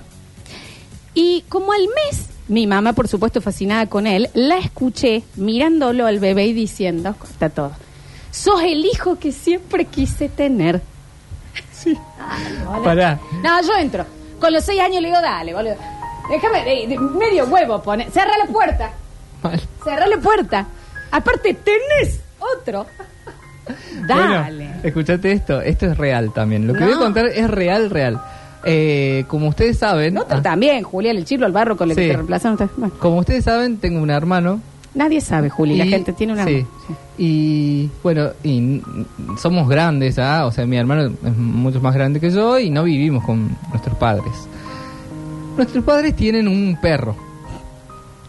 Y 1.13 1.43
como 1.49 1.71
al 1.73 1.81
mes, 1.81 2.29
mi 2.47 2.67
mamá, 2.67 2.93
por 2.93 3.07
supuesto, 3.07 3.41
fascinada 3.41 3.87
con 3.87 4.07
él, 4.07 4.29
la 4.33 4.57
escuché 4.57 5.23
mirándolo 5.35 6.05
al 6.05 6.19
bebé 6.19 6.45
y 6.45 6.53
diciendo, 6.53 7.15
está 7.23 7.49
todo, 7.49 7.71
sos 8.31 8.61
el 8.63 8.85
hijo 8.85 9.17
que 9.19 9.31
siempre 9.31 9.85
quise 9.85 10.29
tener. 10.29 10.81
Pará. 12.83 13.19
No, 13.43 13.61
yo 13.61 13.75
entro. 13.77 14.05
Con 14.39 14.53
los 14.53 14.63
seis 14.63 14.79
años 14.81 15.01
le 15.01 15.09
digo, 15.09 15.21
dale, 15.21 15.53
boludo. 15.53 15.75
Déjame, 16.29 16.83
eh, 16.83 16.97
medio 17.17 17.45
huevo 17.45 17.81
pone. 17.81 18.09
Cerra 18.11 18.37
la 18.37 18.45
puerta. 18.45 18.91
Mal. 19.43 19.59
Cerra 19.83 20.07
la 20.07 20.17
puerta. 20.17 20.67
Aparte, 21.11 21.55
tenés 21.55 22.21
otro. 22.39 22.85
Dale. 24.07 24.65
Bueno, 24.65 24.79
escuchate 24.83 25.31
esto. 25.31 25.61
Esto 25.61 25.87
es 25.87 25.97
real 25.97 26.31
también. 26.33 26.67
Lo 26.67 26.73
que 26.73 26.79
No. 26.81 26.85
voy 26.87 26.95
a 26.95 26.99
contar 26.99 27.25
es 27.27 27.49
real, 27.49 27.89
real. 27.89 28.19
Eh, 28.65 29.25
como 29.27 29.47
ustedes 29.47 29.77
saben. 29.79 30.13
No, 30.15 30.25
ah, 30.29 30.41
también, 30.41 30.83
Julián, 30.83 31.17
el 31.17 31.25
chirlo 31.25 31.45
al 31.45 31.51
barro 31.51 31.77
con 31.77 31.89
el 31.89 31.95
Sí. 31.95 32.01
que 32.03 32.07
te 32.09 32.13
reemplazaron. 32.15 32.57
bueno. 32.77 32.93
como 32.99 33.17
ustedes 33.19 33.43
saben, 33.45 33.77
tengo 33.77 34.01
un 34.01 34.09
hermano. 34.09 34.61
Nadie 34.95 35.21
sabe, 35.21 35.49
Juli. 35.49 35.77
La 35.77 35.85
gente 35.85 36.13
tiene 36.13 36.33
una. 36.33 36.45
Sí. 36.45 36.65
Sí. 36.87 36.93
Y 37.17 37.89
bueno, 38.01 38.29
y 38.43 38.81
somos 39.37 39.67
grandes, 39.69 40.17
¿ah? 40.17 40.45
O 40.45 40.51
sea, 40.51 40.65
mi 40.65 40.77
hermano 40.77 41.13
es 41.23 41.37
mucho 41.37 41.79
más 41.81 41.93
grande 41.93 42.19
que 42.19 42.31
yo 42.31 42.57
y 42.57 42.69
no 42.69 42.83
vivimos 42.83 43.23
con 43.23 43.55
nuestros 43.69 43.97
padres. 43.97 44.33
Nuestros 45.57 45.83
padres 45.83 46.15
tienen 46.15 46.47
un 46.47 46.77
perro. 46.81 47.15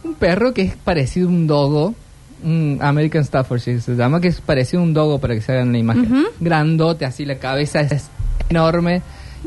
Un 0.04 0.14
perro 0.14 0.52
que 0.52 0.62
es 0.62 0.76
parecido 0.76 1.28
a 1.28 1.30
un 1.30 1.46
dogo. 1.46 1.94
Un 2.42 2.78
American 2.80 3.24
Staffordshire 3.24 3.80
se 3.80 3.94
llama, 3.94 4.20
que 4.20 4.28
es 4.28 4.40
parecido 4.40 4.82
a 4.82 4.84
un 4.84 4.94
dogo 4.94 5.18
para 5.18 5.34
que 5.34 5.40
se 5.40 5.52
hagan 5.52 5.72
la 5.72 5.78
imagen. 5.78 6.26
Grandote, 6.40 7.04
así 7.04 7.24
la 7.24 7.36
cabeza 7.36 7.80
es 7.80 8.08
enorme. 8.48 9.02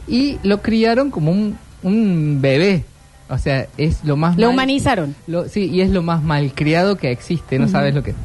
Y 0.08 0.38
lo 0.44 0.62
criaron 0.62 1.12
como 1.12 1.32
un, 1.32 1.58
un 1.84 2.40
bebé. 2.42 2.86
O 3.30 3.38
sea, 3.38 3.68
es 3.78 4.04
lo 4.04 4.16
más 4.18 4.36
Lo 4.38 4.48
mal- 4.48 4.54
humanizaron. 4.56 5.16
lo- 5.28 5.48
sí, 5.48 5.66
y 5.70 5.82
es 5.82 5.90
lo 5.90 6.04
más 6.04 6.22
malcriado 6.24 6.98
que 6.98 7.12
existe, 7.12 7.58
no 7.60 7.68
sabes 7.68 7.94
lo 7.96 8.04
que 8.04 8.12
es. 8.12 8.16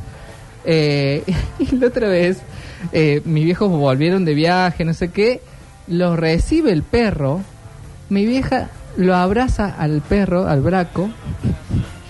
Eh, 0.65 1.23
y 1.59 1.77
la 1.77 1.87
otra 1.87 2.09
vez, 2.09 2.39
eh, 2.93 3.23
mis 3.25 3.45
viejos 3.45 3.71
volvieron 3.71 4.25
de 4.25 4.35
viaje, 4.35 4.85
no 4.85 4.93
sé 4.95 5.09
qué, 5.11 5.41
lo 5.87 6.17
recibe 6.17 6.73
el 6.73 6.83
perro, 6.83 7.41
mi 8.11 8.27
vieja 8.27 8.69
lo 8.97 9.15
abraza 9.15 9.75
al 9.79 10.01
perro, 10.03 10.47
al 10.49 10.61
braco, 10.61 11.09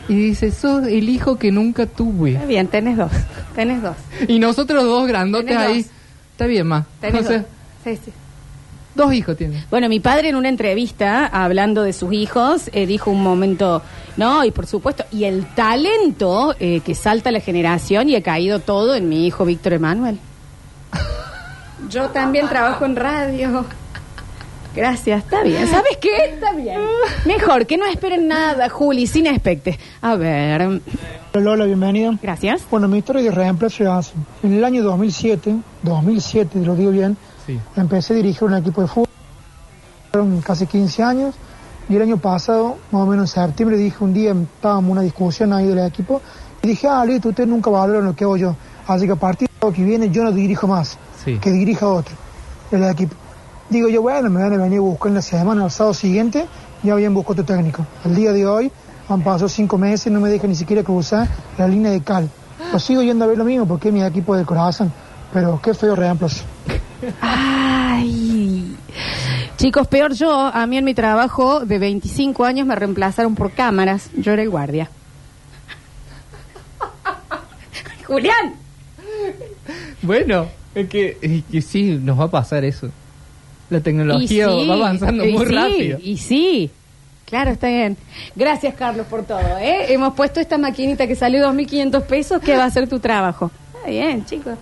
y 0.09 0.14
dice, 0.14 0.50
sos 0.50 0.87
el 0.87 1.09
hijo 1.11 1.38
que 1.38 1.52
nunca 1.52 1.85
tuve. 1.87 2.33
Está 2.33 2.47
bien, 2.47 2.66
tenés 2.68 2.97
dos. 2.97 3.12
Tenés 3.54 3.83
dos. 3.83 3.97
Y 4.26 4.38
nosotros 4.38 4.83
dos 4.85 5.07
grandotes 5.07 5.49
Tenés 5.49 5.62
ahí, 5.68 5.83
dos. 5.83 5.92
está 6.33 6.47
bien, 6.47 6.66
ma. 6.66 6.87
Tenés 7.00 7.25
O 7.25 7.28
sea, 7.28 7.38
dos. 7.38 7.47
Sí, 7.85 7.99
sí. 8.07 8.12
Dos 8.99 9.14
hijos 9.14 9.37
tiene. 9.37 9.64
Bueno, 9.71 9.88
mi 9.88 10.00
padre 10.00 10.28
en 10.28 10.35
una 10.35 10.49
entrevista, 10.49 11.25
hablando 11.26 11.85
de 11.85 11.93
sus 11.93 12.12
hijos, 12.12 12.69
eh, 12.73 12.85
dijo 12.85 13.12
un 13.12 13.23
momento, 13.23 13.81
no, 14.17 14.45
y 14.45 14.50
por 14.50 14.67
supuesto, 14.67 15.05
y 15.12 15.23
el 15.23 15.47
talento 15.55 16.57
eh, 16.59 16.81
que 16.81 16.97
salta 16.97 17.31
la 17.31 17.38
generación 17.38 18.09
y 18.09 18.17
ha 18.17 18.25
caído 18.25 18.59
todo 18.59 18.97
en 18.97 19.09
mi 19.09 19.25
hijo 19.25 19.45
Víctor 19.45 19.75
Emanuel. 19.75 20.19
Yo 21.88 22.09
también 22.09 22.49
trabajo 22.49 22.87
en 22.87 22.97
radio. 22.97 23.64
Gracias, 24.75 25.23
está 25.23 25.45
bien. 25.45 25.69
¿Sabes 25.69 25.97
qué? 26.00 26.35
Está 26.35 26.52
bien. 26.55 26.81
Mejor 27.25 27.67
que 27.67 27.76
no 27.76 27.87
esperen 27.87 28.26
nada, 28.26 28.69
Juli, 28.69 29.07
sin 29.07 29.28
expecte. 29.28 29.78
A 30.02 30.17
ver, 30.17 30.81
Lola, 31.35 31.67
bienvenida. 31.67 32.19
gracias. 32.21 32.62
Bueno, 32.69 32.88
mi 32.88 32.99
historia 32.99 33.23
de 33.23 33.31
reemplazo 33.31 33.85
es 33.85 33.88
así. 33.88 34.12
En 34.43 34.55
el 34.55 34.64
año 34.64 34.83
2007, 34.83 35.55
2007, 35.85 36.59
lo 36.64 36.75
digo 36.75 36.90
bien, 36.90 37.17
Sí. 37.49 37.59
empecé 37.76 38.12
a 38.12 38.17
dirigir 38.17 38.45
un 38.45 38.55
equipo 38.55 38.83
de 38.83 38.88
fútbol. 38.88 39.09
Fueron 40.12 40.40
casi 40.43 40.67
15 40.67 41.02
años. 41.02 41.35
Y 41.88 41.97
el 41.97 42.02
año 42.02 42.19
pasado, 42.19 42.76
más 42.93 43.02
o 43.02 43.07
menos 43.07 43.35
en 43.35 43.45
septiembre, 43.47 43.78
dije 43.78 43.97
un 44.05 44.12
día, 44.12 44.33
estábamos 44.33 44.85
en 44.85 44.90
una 44.90 45.00
discusión 45.00 45.55
ahí 45.55 45.67
del 45.67 45.78
equipo, 45.78 46.21
y 46.61 46.69
dije, 46.69 46.87
ah, 46.87 47.02
listo, 47.07 47.31
ustedes 47.31 47.49
nunca 47.49 47.71
valoran 47.71 48.05
lo 48.05 48.14
que 48.14 48.25
hago 48.25 48.37
yo. 48.37 48.55
Así 48.87 49.07
que 49.07 49.12
a 49.12 49.17
partir 49.17 49.49
de 49.49 49.67
lo 49.67 49.73
que 49.73 49.83
viene, 49.83 50.11
yo 50.11 50.23
no 50.23 50.31
dirijo 50.33 50.67
más, 50.67 50.99
Sí. 51.25 51.38
que 51.38 51.50
dirija 51.50 51.88
otro, 51.88 52.14
el 52.71 52.85
equipo. 52.85 53.14
Digo 53.71 53.88
yo, 53.88 54.02
bueno, 54.02 54.28
me 54.28 54.43
van 54.43 54.52
a 54.52 54.57
venir 54.59 54.78
a 54.81 54.83
buscar 54.83 55.09
en 55.09 55.14
la 55.14 55.23
semana, 55.23 55.64
el 55.64 55.71
sábado 55.71 55.95
siguiente, 55.95 56.47
ya 56.83 56.93
habían 56.93 57.14
buscado 57.14 57.40
otro 57.40 57.57
técnico. 57.57 57.87
El 58.05 58.14
día 58.14 58.35
de 58.35 58.47
hoy, 58.47 58.71
han 59.09 59.23
pasado 59.23 59.49
cinco 59.49 59.78
meses, 59.78 60.12
no 60.12 60.21
me 60.21 60.28
dejan 60.28 60.50
ni 60.50 60.57
siquiera 60.57 60.83
cruzar 60.83 61.26
la 61.57 61.67
línea 61.67 61.90
de 61.90 62.02
cal. 62.02 62.28
Lo 62.71 62.78
sigo 62.78 63.00
yendo 63.02 63.25
a 63.25 63.28
ver 63.28 63.38
lo 63.38 63.45
mismo 63.47 63.64
porque 63.67 63.88
es 63.88 63.95
mi 63.95 64.02
equipo 64.02 64.37
del 64.37 64.45
corazón, 64.45 64.93
pero 65.33 65.59
qué 65.62 65.73
feo 65.73 65.97
reemplazo. 65.97 66.45
Ay. 67.21 68.76
Chicos, 69.57 69.88
peor 69.88 70.14
yo, 70.14 70.33
a 70.33 70.67
mí 70.67 70.78
en 70.78 70.85
mi 70.85 70.95
trabajo 70.95 71.61
de 71.61 71.78
25 71.78 72.45
años 72.45 72.67
me 72.67 72.75
reemplazaron 72.75 73.35
por 73.35 73.52
cámaras. 73.52 74.11
Yo 74.17 74.33
era 74.33 74.43
el 74.43 74.50
guardia. 74.50 74.88
Julián. 78.07 78.55
Bueno, 80.02 80.47
es 80.75 80.88
que, 80.88 81.19
es 81.21 81.45
que 81.50 81.61
sí, 81.61 81.99
nos 82.02 82.19
va 82.19 82.25
a 82.25 82.31
pasar 82.31 82.64
eso. 82.64 82.88
La 83.71 83.81
tecnología 83.81 84.49
sí, 84.49 84.67
va 84.67 84.75
avanzando 84.75 85.25
muy 85.25 85.47
sí, 85.47 85.55
rápido. 85.55 85.99
Y 86.02 86.17
sí. 86.17 86.71
Claro, 87.26 87.50
está 87.50 87.69
bien. 87.69 87.97
Gracias, 88.35 88.75
Carlos, 88.75 89.07
por 89.07 89.25
todo. 89.25 89.59
¿eh? 89.59 89.93
Hemos 89.93 90.14
puesto 90.14 90.40
esta 90.40 90.57
maquinita 90.57 91.07
que 91.07 91.14
salió 91.14 91.47
2.500 91.52 92.02
pesos 92.05 92.40
que 92.40 92.57
va 92.57 92.62
a 92.62 92.67
hacer 92.67 92.88
tu 92.88 93.00
trabajo. 93.00 93.50
Está 93.75 93.90
bien, 93.90 94.25
chicos. 94.25 94.57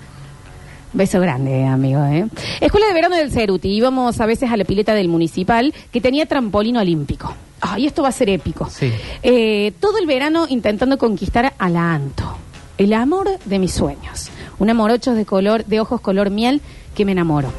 Beso 0.92 1.20
grande, 1.20 1.64
amigo. 1.64 2.02
¿eh? 2.04 2.26
Escuela 2.60 2.86
de 2.86 2.94
verano 2.94 3.16
del 3.16 3.30
Ceruti. 3.30 3.68
Íbamos 3.68 4.20
a 4.20 4.26
veces 4.26 4.50
a 4.50 4.56
la 4.56 4.64
pileta 4.64 4.94
del 4.94 5.08
municipal 5.08 5.74
que 5.92 6.00
tenía 6.00 6.26
trampolín 6.26 6.76
olímpico. 6.76 7.34
Ay, 7.60 7.86
esto 7.86 8.02
va 8.02 8.08
a 8.08 8.12
ser 8.12 8.28
épico. 8.30 8.68
Sí. 8.70 8.92
Eh, 9.22 9.72
todo 9.80 9.98
el 9.98 10.06
verano 10.06 10.46
intentando 10.48 10.98
conquistar 10.98 11.54
a 11.58 11.68
la 11.68 11.94
Anto. 11.94 12.36
El 12.78 12.92
amor 12.92 13.28
de 13.44 13.58
mis 13.58 13.72
sueños. 13.72 14.30
Una 14.58 14.74
morocho 14.74 15.14
de 15.14 15.24
color, 15.24 15.64
de 15.64 15.80
ojos 15.80 16.00
color 16.00 16.30
miel 16.30 16.60
que 16.94 17.04
me 17.04 17.12
enamoró. 17.12 17.50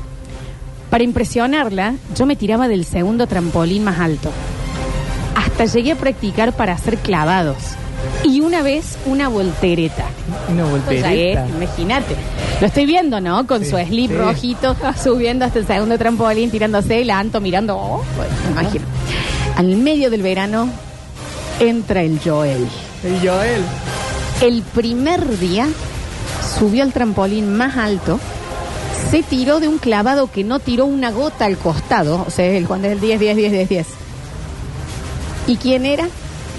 Para 0.89 1.03
impresionarla, 1.03 1.95
yo 2.15 2.25
me 2.25 2.35
tiraba 2.35 2.67
del 2.67 2.85
segundo 2.85 3.27
trampolín 3.27 3.83
más 3.83 3.99
alto. 3.99 4.31
Hasta 5.35 5.65
llegué 5.65 5.91
a 5.91 5.95
practicar 5.95 6.55
para 6.55 6.73
hacer 6.73 6.97
clavados. 6.97 7.57
Y 8.23 8.41
una 8.41 8.61
vez 8.61 8.97
una 9.05 9.27
voltereta. 9.29 10.05
Una 10.51 10.65
voltereta. 10.65 11.13
es, 11.45 11.49
imagínate. 11.55 12.15
Lo 12.61 12.67
estoy 12.67 12.85
viendo, 12.85 13.19
¿no? 13.21 13.45
Con 13.47 13.63
Sí, 13.63 13.69
su 13.71 13.77
slip 13.77 14.11
sí. 14.11 14.17
rojito, 14.17 14.75
subiendo 15.01 15.45
hasta 15.45 15.59
el 15.59 15.67
segundo 15.67 15.97
trampolín, 15.97 16.49
tirándose, 16.51 17.03
la 17.05 17.19
Anto 17.19 17.39
mirando. 17.41 17.77
Oh, 17.77 18.03
imagino. 18.51 18.85
Al 19.55 19.75
medio 19.77 20.09
del 20.09 20.21
verano 20.21 20.69
entra 21.59 22.01
el 22.01 22.19
Joel. 22.23 22.67
El 23.03 23.19
Joel. 23.27 23.61
El 24.41 24.61
primer 24.61 25.39
día 25.39 25.67
subió 26.59 26.83
al 26.83 26.93
trampolín 26.93 27.55
más 27.57 27.75
alto, 27.77 28.19
se 29.09 29.23
tiró 29.23 29.59
de 29.59 29.67
un 29.67 29.77
clavado 29.79 30.29
que 30.31 30.43
no 30.43 30.59
tiró 30.59 30.85
una 30.85 31.11
gota 31.11 31.45
al 31.45 31.57
costado, 31.57 32.23
o 32.27 32.29
sea, 32.31 32.45
el 32.45 32.65
Juan 32.65 32.81
del 32.81 32.99
10, 32.99 33.19
10, 33.19 33.35
10, 33.37 33.51
10, 33.51 33.69
10. 33.69 33.87
¿Y 35.47 35.55
quién 35.57 35.85
era? 35.85 36.07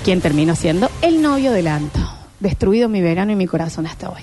¿Quién 0.08 0.22
terminó 0.22 0.56
siendo? 0.56 0.88
El 1.02 1.20
novio 1.20 1.52
del 1.52 1.66
Anto. 1.66 1.98
Destruido 2.40 2.88
mi 2.88 3.02
verano 3.02 3.30
y 3.32 3.36
mi 3.36 3.46
corazón 3.46 3.86
hasta 3.86 4.08
hoy. 4.08 4.22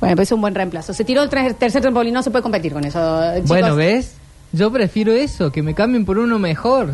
Bueno, 0.00 0.16
pues 0.16 0.28
es 0.28 0.32
un 0.32 0.42
buen 0.42 0.54
reemplazo. 0.54 0.92
Se 0.92 1.02
tiró 1.02 1.22
el 1.22 1.30
tra- 1.30 1.54
tercer 1.54 1.80
trampolín, 1.80 2.12
no 2.12 2.22
se 2.22 2.30
puede 2.30 2.42
competir 2.42 2.74
con 2.74 2.84
eso. 2.84 2.98
chicos. 3.36 3.48
Bueno, 3.48 3.74
¿ves? 3.74 4.16
Yo 4.52 4.70
prefiero 4.70 5.12
eso, 5.14 5.50
que 5.50 5.62
me 5.62 5.72
cambien 5.72 6.04
por 6.04 6.18
uno 6.18 6.38
mejor. 6.38 6.92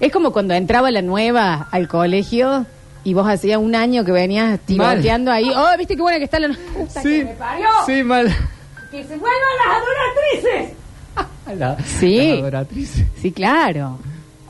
Es 0.00 0.10
como 0.10 0.32
cuando 0.32 0.54
entraba 0.54 0.90
la 0.90 1.02
nueva 1.02 1.68
al 1.70 1.86
colegio 1.86 2.66
y 3.04 3.14
vos 3.14 3.28
hacías 3.28 3.58
un 3.60 3.76
año 3.76 4.04
que 4.04 4.10
venías 4.10 4.58
tiroteando 4.58 5.30
ahí. 5.30 5.48
Oh, 5.54 5.68
¿viste 5.78 5.94
qué 5.94 6.02
buena 6.02 6.18
que 6.18 6.24
está 6.24 6.40
la 6.40 6.48
nueva? 6.48 6.62
Puta 6.76 7.00
que 7.00 7.24
me 7.26 7.34
parió! 7.34 7.68
sí, 7.86 8.02
mal. 8.02 8.26
¡Que 8.90 9.04
se 9.04 9.16
vuelvan 9.16 9.30
las 9.64 10.42
adoratrices! 10.42 10.76
La- 11.60 11.76
Sí. 12.00 12.18
las 12.30 12.38
adoratrices. 12.40 13.06
Sí, 13.22 13.30
claro. 13.30 14.00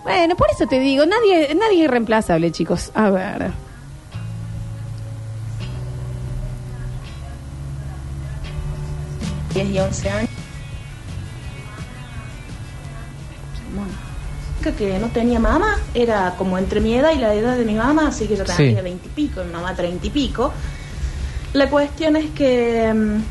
Bueno, 0.05 0.37
por 0.37 0.47
eso 0.51 0.67
te 0.67 0.79
digo, 0.79 1.05
nadie, 1.07 1.55
nadie 1.55 1.85
es 1.87 1.91
reemplazable, 1.91 2.53
chicos. 2.53 2.93
A 2.95 3.11
ver. 3.11 3.53
y 9.55 9.79
11 9.79 10.11
años. 10.11 10.31
Que 14.79 14.99
no 14.99 15.09
tenía 15.09 15.39
mamá, 15.39 15.77
era 15.93 16.35
como 16.39 16.57
entre 16.57 16.81
mi 16.81 16.95
edad 16.95 17.13
y 17.15 17.19
la 17.19 17.35
edad 17.35 17.55
de 17.55 17.67
mi 17.67 17.75
mamá, 17.75 18.09
así 18.09 18.27
que 18.27 18.35
yo 18.35 18.45
tenía 18.45 18.79
Sí. 18.79 18.83
20 18.83 19.07
y 19.09 19.11
pico, 19.11 19.45
mi 19.45 19.53
mamá 19.53 19.75
30 19.77 20.07
y 20.07 20.11
pico. 20.11 20.55
La 21.53 21.69
cuestión 21.69 22.17
es 22.17 22.31
que 22.31 22.91
mm, 22.95 23.23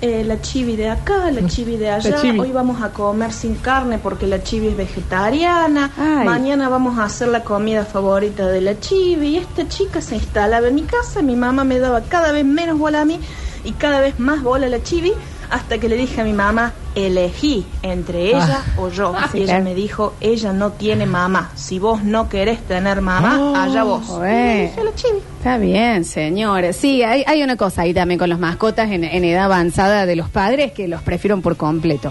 eh, 0.00 0.24
la 0.24 0.40
chivi 0.40 0.76
de 0.76 0.88
acá, 0.90 1.30
la 1.30 1.46
chivi 1.46 1.76
de 1.76 1.90
allá, 1.90 2.16
hoy 2.38 2.52
vamos 2.52 2.82
a 2.82 2.90
comer 2.90 3.32
sin 3.32 3.54
carne 3.56 3.98
porque 3.98 4.26
la 4.26 4.42
chivi 4.42 4.68
es 4.68 4.76
vegetariana, 4.76 5.90
Ay. 5.96 6.24
mañana 6.24 6.68
vamos 6.68 6.98
a 6.98 7.04
hacer 7.04 7.28
la 7.28 7.42
comida 7.42 7.84
favorita 7.84 8.46
de 8.46 8.60
la 8.60 8.78
chivi. 8.78 9.28
Y 9.28 9.36
esta 9.38 9.66
chica 9.68 10.00
se 10.00 10.16
instalaba 10.16 10.68
en 10.68 10.74
mi 10.74 10.82
casa, 10.82 11.22
mi 11.22 11.36
mamá 11.36 11.64
me 11.64 11.78
daba 11.78 12.02
cada 12.02 12.32
vez 12.32 12.44
menos 12.44 12.78
bola 12.78 13.02
a 13.02 13.04
mí 13.04 13.20
y 13.64 13.72
cada 13.72 14.00
vez 14.00 14.18
más 14.18 14.42
bola 14.42 14.66
a 14.66 14.70
la 14.70 14.82
chivi 14.82 15.12
hasta 15.50 15.78
que 15.78 15.88
le 15.88 15.96
dije 15.96 16.20
a 16.20 16.24
mi 16.24 16.32
mamá, 16.32 16.72
elegí 16.96 17.64
entre 17.82 18.28
ella 18.30 18.62
o 18.76 18.88
yo. 18.88 19.12
Ah, 19.16 19.28
y 19.34 19.38
ella 19.38 19.46
claro. 19.46 19.64
me 19.64 19.74
dijo, 19.74 20.14
ella 20.20 20.52
no 20.52 20.72
tiene 20.72 21.06
mamá. 21.06 21.50
Si 21.54 21.78
vos 21.78 22.02
no 22.02 22.28
querés 22.28 22.58
tener 22.66 23.00
mamá, 23.02 23.38
Oh, 23.38 23.54
allá 23.54 23.84
vos. 23.84 24.02
Y 24.18 24.20
le 24.22 24.62
dije 24.68 24.80
a 24.80 24.84
la 24.84 24.94
chivi. 24.94 25.18
Está 25.38 25.58
bien, 25.58 26.04
señores. 26.04 26.74
Sí, 26.76 27.02
hay, 27.02 27.22
hay 27.26 27.42
una 27.42 27.56
cosa 27.56 27.82
ahí 27.82 27.94
también 27.94 28.18
con 28.18 28.28
los 28.30 28.38
mascotas 28.40 28.90
en, 28.90 29.04
en 29.04 29.24
edad 29.24 29.44
avanzada 29.44 30.06
de 30.06 30.16
los 30.16 30.28
padres 30.30 30.72
que 30.72 30.88
los 30.88 31.02
prefieren 31.02 31.42
por 31.42 31.56
completo. 31.56 32.10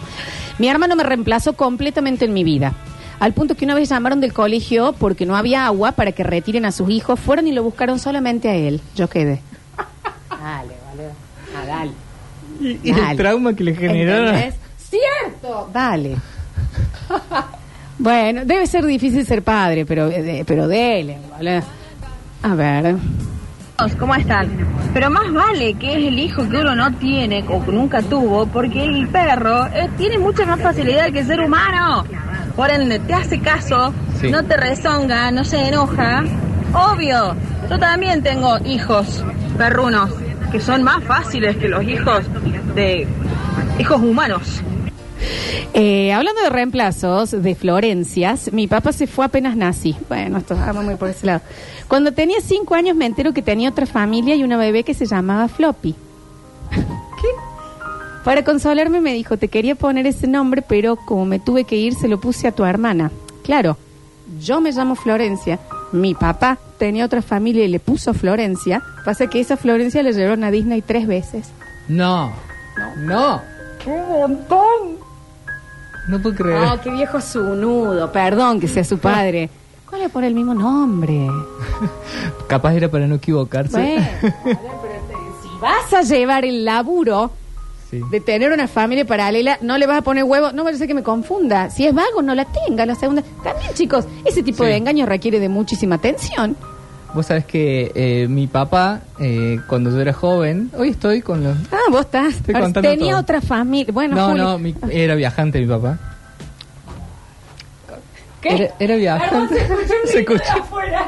Mi 0.60 0.70
hermano 0.70 0.96
me 0.96 1.04
reemplazó 1.04 1.54
completamente 1.54 2.26
en 2.26 2.34
mi 2.34 2.44
vida. 2.44 2.74
Al 3.20 3.34
punto 3.34 3.56
que 3.56 3.66
una 3.66 3.76
vez 3.76 3.90
llamaron 3.90 4.22
del 4.22 4.34
colegio 4.34 4.94
porque 5.00 5.26
no 5.26 5.36
había 5.36 5.66
agua 5.66 5.94
para 5.94 6.12
que 6.12 6.24
retiren 6.24 6.66
a 6.66 6.72
sus 6.72 6.90
hijos, 6.90 7.20
fueron 7.20 7.48
y 7.48 7.52
lo 7.54 7.64
buscaron 7.64 7.98
solamente 7.98 8.50
a 8.50 8.56
él. 8.56 8.82
Yo 8.96 9.10
quedé. 9.10 9.42
Dale, 10.30 10.74
boludo. 10.92 11.12
Ah, 11.58 11.66
dale. 11.66 11.92
Y, 12.60 12.90
y 12.90 12.92
Dale. 12.94 13.12
el 13.12 13.18
trauma 13.18 13.54
que 13.54 13.64
le 13.64 13.76
generaron. 13.76 14.28
¿Entendés? 14.36 14.56
¡Cierto! 14.96 15.70
Dale. 15.74 16.16
bueno, 17.98 18.42
debe 18.46 18.68
ser 18.68 18.86
difícil 18.86 19.26
ser 19.26 19.42
padre, 19.42 19.86
pero, 19.86 20.08
de- 20.10 20.44
pero 20.46 20.68
dele, 20.68 21.18
boludo. 21.38 21.62
A 22.44 22.56
ver. 22.56 22.96
¿Cómo 24.00 24.16
están? 24.16 24.50
Pero 24.94 25.10
más 25.10 25.32
vale 25.34 25.74
que 25.74 25.92
es 25.92 26.08
el 26.08 26.18
hijo 26.18 26.48
que 26.48 26.58
uno 26.58 26.76
no 26.76 26.94
tiene 26.94 27.44
o 27.50 27.64
que 27.64 27.72
nunca 27.74 28.02
tuvo, 28.02 28.46
porque 28.48 28.86
el 28.86 29.08
perro 29.10 29.66
eh, 29.68 29.90
tiene 29.98 30.18
mucha 30.18 30.46
más 30.46 30.62
facilidad 30.62 31.12
que 31.12 31.20
el 31.20 31.28
ser 31.28 31.42
humano. 31.42 32.06
Por 32.56 32.70
ende, 32.70 33.00
te 33.00 33.14
hace 33.14 33.40
caso, 33.42 33.94
Sí. 34.22 34.32
no 34.32 34.44
te 34.46 34.56
rezonga, 34.56 35.30
no 35.32 35.44
se 35.44 35.68
enoja. 35.68 36.24
Obvio, 36.74 37.36
yo 37.70 37.78
también 37.80 38.24
tengo 38.24 38.58
hijos 38.66 39.26
perrunos, 39.58 40.10
que 40.54 40.62
son 40.62 40.82
más 40.84 41.04
fáciles 41.04 41.58
que 41.58 41.68
los 41.68 41.84
hijos 41.84 42.24
de 42.76 43.06
hijos 43.78 44.02
humanos. 44.02 44.62
Eh, 45.74 46.14
hablando 46.14 46.42
de 46.42 46.50
reemplazos 46.50 47.32
de 47.32 47.56
Florencias, 47.56 48.52
mi 48.54 48.68
papá 48.68 48.92
se 48.94 49.08
fue 49.08 49.26
apenas 49.26 49.56
nací. 49.58 49.96
Bueno, 50.08 50.38
esto 50.38 50.56
vamos 50.56 50.86
muy 50.86 50.96
por 50.96 51.10
ese 51.10 51.26
lado. 51.26 51.42
Cuando 51.88 52.14
tenía 52.14 52.38
cinco 52.42 52.76
años 52.76 52.96
me 52.96 53.06
entero 53.06 53.34
que 53.34 53.42
tenía 53.42 53.70
otra 53.70 53.86
familia 53.86 54.36
y 54.36 54.44
una 54.44 54.58
bebé 54.58 54.84
que 54.84 54.94
se 54.94 55.06
llamaba 55.06 55.48
Floppy. 55.48 55.96
¿Qué? 56.72 57.28
Para 58.24 58.44
consolarme 58.44 59.02
me 59.02 59.14
dijo, 59.14 59.38
te 59.38 59.50
quería 59.50 59.76
poner 59.76 60.08
ese 60.08 60.28
nombre, 60.28 60.62
pero 60.62 60.96
como 60.96 61.26
me 61.26 61.40
tuve 61.40 61.66
que 61.66 61.76
ir, 61.76 61.94
se 61.94 62.08
lo 62.08 62.20
puse 62.20 62.48
a 62.48 62.52
tu 62.52 62.66
hermana. 62.66 63.12
Claro, 63.44 63.78
yo 64.42 64.62
me 64.62 64.72
llamo 64.72 64.96
Florencia, 64.96 65.60
mi 65.92 66.16
papá 66.16 66.58
tenía 66.80 67.06
otra 67.06 67.22
familia 67.22 67.66
y 67.66 67.68
le 67.68 67.80
puso 67.80 68.14
Florencia. 68.14 68.82
Pasa 69.04 69.28
que 69.28 69.40
esa 69.40 69.58
Florencia 69.58 70.02
le 70.02 70.14
llevaron 70.14 70.44
a 70.44 70.52
Disney 70.52 70.82
tres 70.82 71.06
veces. 71.06 71.50
No. 71.88 72.34
No. 72.98 73.42
¡Qué 73.84 73.92
montón! 74.10 75.05
No 76.08 76.22
puedo 76.22 76.36
creer. 76.36 76.62
Oh, 76.64 76.80
qué 76.84 76.90
viejo 76.92 77.20
su 77.22 77.42
nudo. 77.44 78.12
Perdón 78.12 78.60
que 78.60 78.68
sea 78.68 78.84
su 78.84 78.98
padre. 78.98 79.50
¿Cuál 79.90 80.02
es 80.04 80.12
por 80.12 80.24
el 80.24 80.34
mismo 80.34 80.54
nombre? 80.54 81.28
Capaz 82.48 82.74
era 82.74 82.90
para 82.90 83.08
no 83.08 83.16
equivocarse. 83.16 83.78
Bueno, 84.22 84.38
pero 84.82 85.02
te- 85.08 85.48
si 85.48 85.60
vas 85.62 85.94
a 85.94 86.02
llevar 86.04 86.46
el 86.46 86.66
laburo 86.66 87.32
Sí. 87.90 88.02
de 88.10 88.20
tener 88.20 88.52
una 88.52 88.68
familia 88.68 89.06
paralela, 89.06 89.60
no 89.62 89.78
le 89.78 89.86
vas 89.86 90.00
a 90.00 90.02
poner 90.02 90.24
huevo, 90.24 90.52
no 90.52 90.64
vaya 90.64 90.76
a 90.76 90.80
ser 90.80 90.88
que 90.88 90.96
me 90.96 91.04
confunda. 91.04 91.70
Si 91.70 91.86
es 91.86 91.94
vago, 91.94 92.24
no 92.24 92.34
la 92.34 92.46
tenga 92.46 92.84
la 92.86 92.96
segunda. 92.96 93.22
También, 93.44 93.72
chicos, 93.76 94.06
ese 94.26 94.42
tipo 94.42 94.64
Sí. 94.64 94.70
de 94.72 94.76
engaño 94.78 95.06
requiere 95.06 95.40
de 95.40 95.50
muchísima 95.50 95.96
atención. 95.96 96.58
Vos 97.16 97.26
sabés 97.28 97.46
que 97.46 97.92
eh, 97.96 98.28
mi 98.28 98.46
papá, 98.48 99.00
eh, 99.20 99.60
cuando 99.68 99.90
yo 99.90 100.02
era 100.02 100.12
joven, 100.14 100.70
hoy 100.78 100.90
estoy 100.90 101.22
con 101.22 101.44
los... 101.44 101.56
Ah, 101.72 101.78
vos 101.90 102.02
estás. 102.02 102.36
Estoy 102.36 102.54
contando 102.54 102.90
tenía 102.90 103.12
todo. 103.14 103.22
otra 103.22 103.40
familia. 103.42 103.94
Bueno, 103.94 104.16
no, 104.18 104.28
Juli. 104.30 104.42
no, 104.42 104.60
mi- 104.60 104.76
era 104.92 105.16
viajante 105.16 105.60
mi 105.62 105.66
papá. 105.68 105.98
¿Qué? 108.42 108.50
Era, 108.56 108.74
era 108.80 108.96
viajante. 108.98 109.56
Se 110.06 110.26
afuera. 110.52 111.06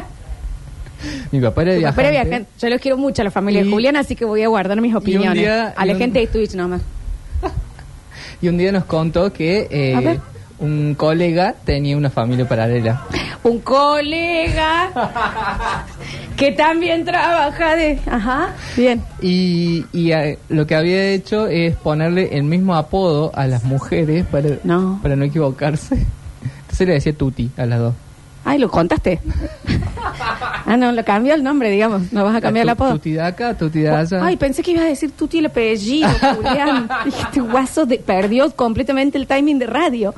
Mi 1.32 1.40
papá 1.42 1.62
era 1.64 1.74
viajante. 1.74 1.92
papá 2.02 2.02
era 2.10 2.24
viajante. 2.24 2.50
Yo 2.60 2.70
los 2.70 2.80
quiero 2.82 2.98
mucho 2.98 3.22
a 3.22 3.26
la 3.26 3.32
familia 3.32 3.64
de 3.64 3.70
Julián, 3.70 3.96
así 3.98 4.16
que 4.16 4.24
voy 4.26 4.42
a 4.44 4.48
guardar 4.48 4.80
mis 4.82 4.96
opiniones. 4.96 5.34
día- 5.44 5.74
a 5.76 5.86
la 5.86 5.92
un- 5.94 6.00
gente 6.00 6.20
de 6.20 6.28
Twitch 6.28 6.54
nomás. 6.56 6.82
Y 8.42 8.48
un 8.50 8.58
día 8.58 8.72
nos 8.72 8.86
contó 8.86 9.34
que 9.34 9.68
eh, 9.70 10.20
un 10.60 10.94
colega 10.96 11.54
tenía 11.66 11.98
una 11.98 12.10
familia 12.12 12.48
paralela. 12.48 13.02
Un 13.44 13.60
colega 13.60 14.90
que 16.38 16.52
también 16.54 17.04
trabaja 17.04 17.76
de... 17.76 18.00
Ajá, 18.10 18.54
bien. 18.78 19.02
Y, 19.22 19.86
y, 19.92 20.12
eh, 20.12 20.38
lo 20.50 20.66
que 20.68 20.76
había 20.76 21.04
hecho 21.10 21.48
es 21.48 21.76
ponerle 21.76 22.38
el 22.38 22.44
mismo 22.44 22.76
apodo 22.76 23.32
a 23.36 23.48
las 23.48 23.64
mujeres 23.64 24.26
para 24.28 24.50
No. 24.64 25.00
para 25.02 25.16
no 25.16 25.26
equivocarse. 25.26 25.96
Entonces 26.62 26.88
le 26.88 26.94
decía 26.94 27.14
Tuti 27.14 27.50
a 27.58 27.66
las 27.66 27.80
dos. 27.80 27.94
Ay, 28.46 28.60
¿lo 28.60 28.70
contaste? 28.70 29.20
ah, 30.66 30.78
no, 30.78 30.92
lo 30.92 31.04
cambió 31.04 31.34
el 31.34 31.44
nombre, 31.44 31.70
digamos. 31.70 32.14
No 32.14 32.24
vas 32.24 32.36
a 32.36 32.40
cambiar 32.42 32.64
el 32.64 32.70
apodo. 32.70 32.94
Tuti 32.94 33.12
de 33.14 33.22
acá, 33.22 33.54
Tuti 33.56 33.80
de 33.80 33.90
allá. 33.90 34.24
Ay, 34.26 34.38
pensé 34.38 34.62
que 34.64 34.72
ibas 34.72 34.86
a 34.86 34.88
decir 34.88 35.12
Tuti 35.12 35.40
el 35.40 35.48
apellido, 35.48 36.08
Julián. 36.36 36.88
Dije, 37.04 37.22
Este 37.24 37.42
guaso 37.42 37.86
de- 37.86 37.98
perdió 37.98 38.50
completamente 38.52 39.18
el 39.18 39.28
timing 39.28 39.60
de 39.60 39.68
radio. 39.68 40.14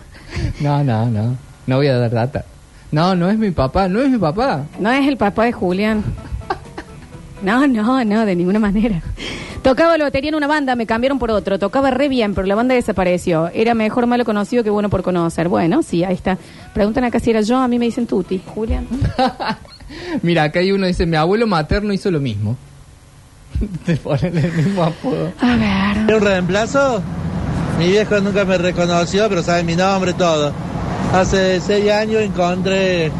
No, 0.59 0.83
no, 0.83 1.05
no. 1.07 1.35
No 1.65 1.77
voy 1.77 1.88
a 1.88 1.97
dar 1.97 2.11
data. 2.11 2.45
No, 2.91 3.15
no 3.15 3.29
es 3.29 3.38
mi 3.38 3.51
papá, 3.51 3.88
no 3.88 4.01
es 4.01 4.10
mi 4.10 4.17
papá. 4.17 4.65
No 4.79 4.91
es 4.91 5.08
el 5.08 5.17
papá 5.17 5.46
de 5.46 5.51
Julián. 5.51 6.03
No, 7.41 7.65
no, 7.67 8.03
no, 8.03 8.25
de 8.25 8.36
ninguna 8.36 8.60
manera. 8.60 9.01
Tocaba 9.62 9.98
la 9.98 10.05
batería 10.05 10.29
en 10.29 10.36
una 10.36 10.48
banda, 10.48 10.75
me 10.75 10.86
cambiaron 10.86 11.19
por 11.19 11.31
otro. 11.31 11.60
Tocaba 11.60 11.91
re 11.91 12.10
bien, 12.10 12.34
pero 12.34 12.48
la 12.48 12.55
banda 12.55 12.75
desapareció. 12.75 13.50
Era 13.53 13.74
mejor 13.74 14.08
malo 14.08 14.25
conocido 14.25 14.63
que 14.63 14.69
bueno 14.69 14.89
por 14.89 15.03
conocer. 15.03 15.48
Bueno, 15.50 15.84
sí, 15.84 16.03
ahí 16.03 16.15
está. 16.15 16.38
Preguntan 16.74 17.03
acá 17.03 17.19
si 17.19 17.29
era 17.29 17.41
yo, 17.41 17.58
a 17.58 17.67
mí 17.67 17.77
me 17.77 17.86
dicen 17.86 18.08
Tuti. 18.08 18.41
Julián. 18.53 18.88
Mira, 20.22 20.43
acá 20.43 20.60
hay 20.60 20.72
uno 20.72 20.84
que 20.84 20.89
dice, 20.89 21.05
mi 21.05 21.17
abuelo 21.17 21.48
materno 21.48 21.93
hizo 21.93 22.10
lo 22.10 22.19
mismo. 22.19 22.58
Te 23.86 23.98
ponen 23.98 24.38
el 24.38 24.51
mismo 24.51 24.84
apodo. 24.84 25.31
A 25.41 25.55
ver. 25.55 26.15
un 26.15 26.22
reemplazo? 26.22 27.01
Mi 27.77 27.88
viejo 27.88 28.19
nunca 28.19 28.46
me 28.46 28.58
reconoció, 28.58 29.27
pero 29.29 29.43
sabe 29.43 29.63
mi 29.63 29.75
nombre 29.75 30.13
todo. 30.13 30.53
Hace 31.13 31.59
seis 31.59 31.89
años 31.91 32.21
encontré 32.21 33.11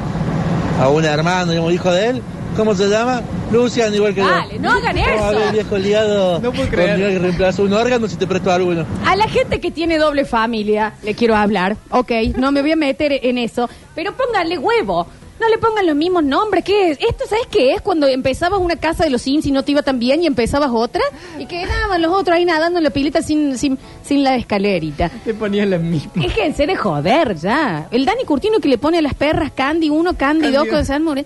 a 0.80 0.90
un 0.90 1.04
hermano, 1.04 1.52
digamos, 1.52 1.74
hijo 1.74 1.92
de 1.92 2.08
él. 2.08 2.22
¿Cómo 2.56 2.76
se 2.76 2.88
llama? 2.90 3.22
Lucian, 3.52 3.94
igual 3.94 4.14
que 4.14 4.22
yo. 4.22 4.28
Dale, 4.28 4.60
no 4.60 4.72
hagan 4.72 4.96
¿Cómo 4.98 5.24
había 5.26 5.38
el 5.38 5.44
eso. 5.44 5.52
viejo 5.54 5.78
liado 5.78 6.40
No 6.40 6.52
puedo 6.52 6.68
creer. 6.70 6.92
conmigo 6.92 7.10
que 7.10 7.20
reemplazó 7.20 7.64
un 7.64 7.74
órgano 7.74 8.08
si 8.08 8.16
te 8.16 8.28
presto 8.28 8.52
alguno? 8.52 8.86
A 9.06 9.16
la 9.16 9.28
gente 9.28 9.60
que 9.60 9.72
tiene 9.72 9.98
doble 9.98 10.26
familia 10.26 10.94
le 11.04 11.16
quiero 11.16 11.36
hablar. 11.36 11.78
Ok, 11.90 12.12
no 12.38 12.52
me 12.52 12.62
voy 12.62 12.74
a 12.74 12.76
meter 12.76 13.20
en 13.24 13.38
eso. 13.38 13.70
Pero 13.96 14.14
pónganle 14.16 14.58
huevo. 14.58 15.08
No 15.40 15.48
le 15.50 15.58
pongan 15.58 15.86
los 15.88 15.96
mismos 15.96 16.24
nombres. 16.24 16.64
¿Qué 16.66 16.92
es? 16.92 17.00
¿Esto 17.00 17.24
sabes 17.30 17.48
qué 17.50 17.72
es? 17.74 17.82
Cuando 17.82 18.08
empezabas 18.08 18.60
una 18.60 18.76
casa 18.76 19.04
de 19.06 19.10
los 19.10 19.22
Sims 19.22 19.46
y 19.46 19.52
no 19.52 19.64
te 19.64 19.72
iba 19.72 19.82
tan 19.82 19.98
bien 20.00 20.22
y 20.22 20.28
empezabas 20.28 20.70
otra. 20.74 21.02
Y 21.38 21.46
quedaban 21.46 22.02
los 22.02 22.12
otros 22.12 22.36
ahí 22.36 22.44
nadando 22.46 22.80
en 22.80 22.84
la 22.84 22.90
pileta 22.90 23.22
sin, 23.22 23.58
sin, 23.58 23.78
sin 24.04 24.24
la 24.24 24.36
escalerita. 24.36 25.10
Te 25.24 25.34
ponían 25.34 25.70
la 25.70 25.78
misma. 25.78 26.12
Déjense 26.16 26.68
de 26.68 26.76
joder 26.76 27.36
ya. 27.38 27.88
El 27.92 28.06
Dani 28.06 28.26
Curtino 28.26 28.60
que 28.60 28.68
le 28.68 28.78
pone 28.78 28.98
a 28.98 29.02
las 29.02 29.14
perras 29.14 29.52
Candy 29.54 29.90
1, 29.90 30.14
Candy 30.18 30.48
2 30.48 30.54
Candy 30.56 30.70
con 30.72 30.86
San 30.86 31.04
More- 31.04 31.26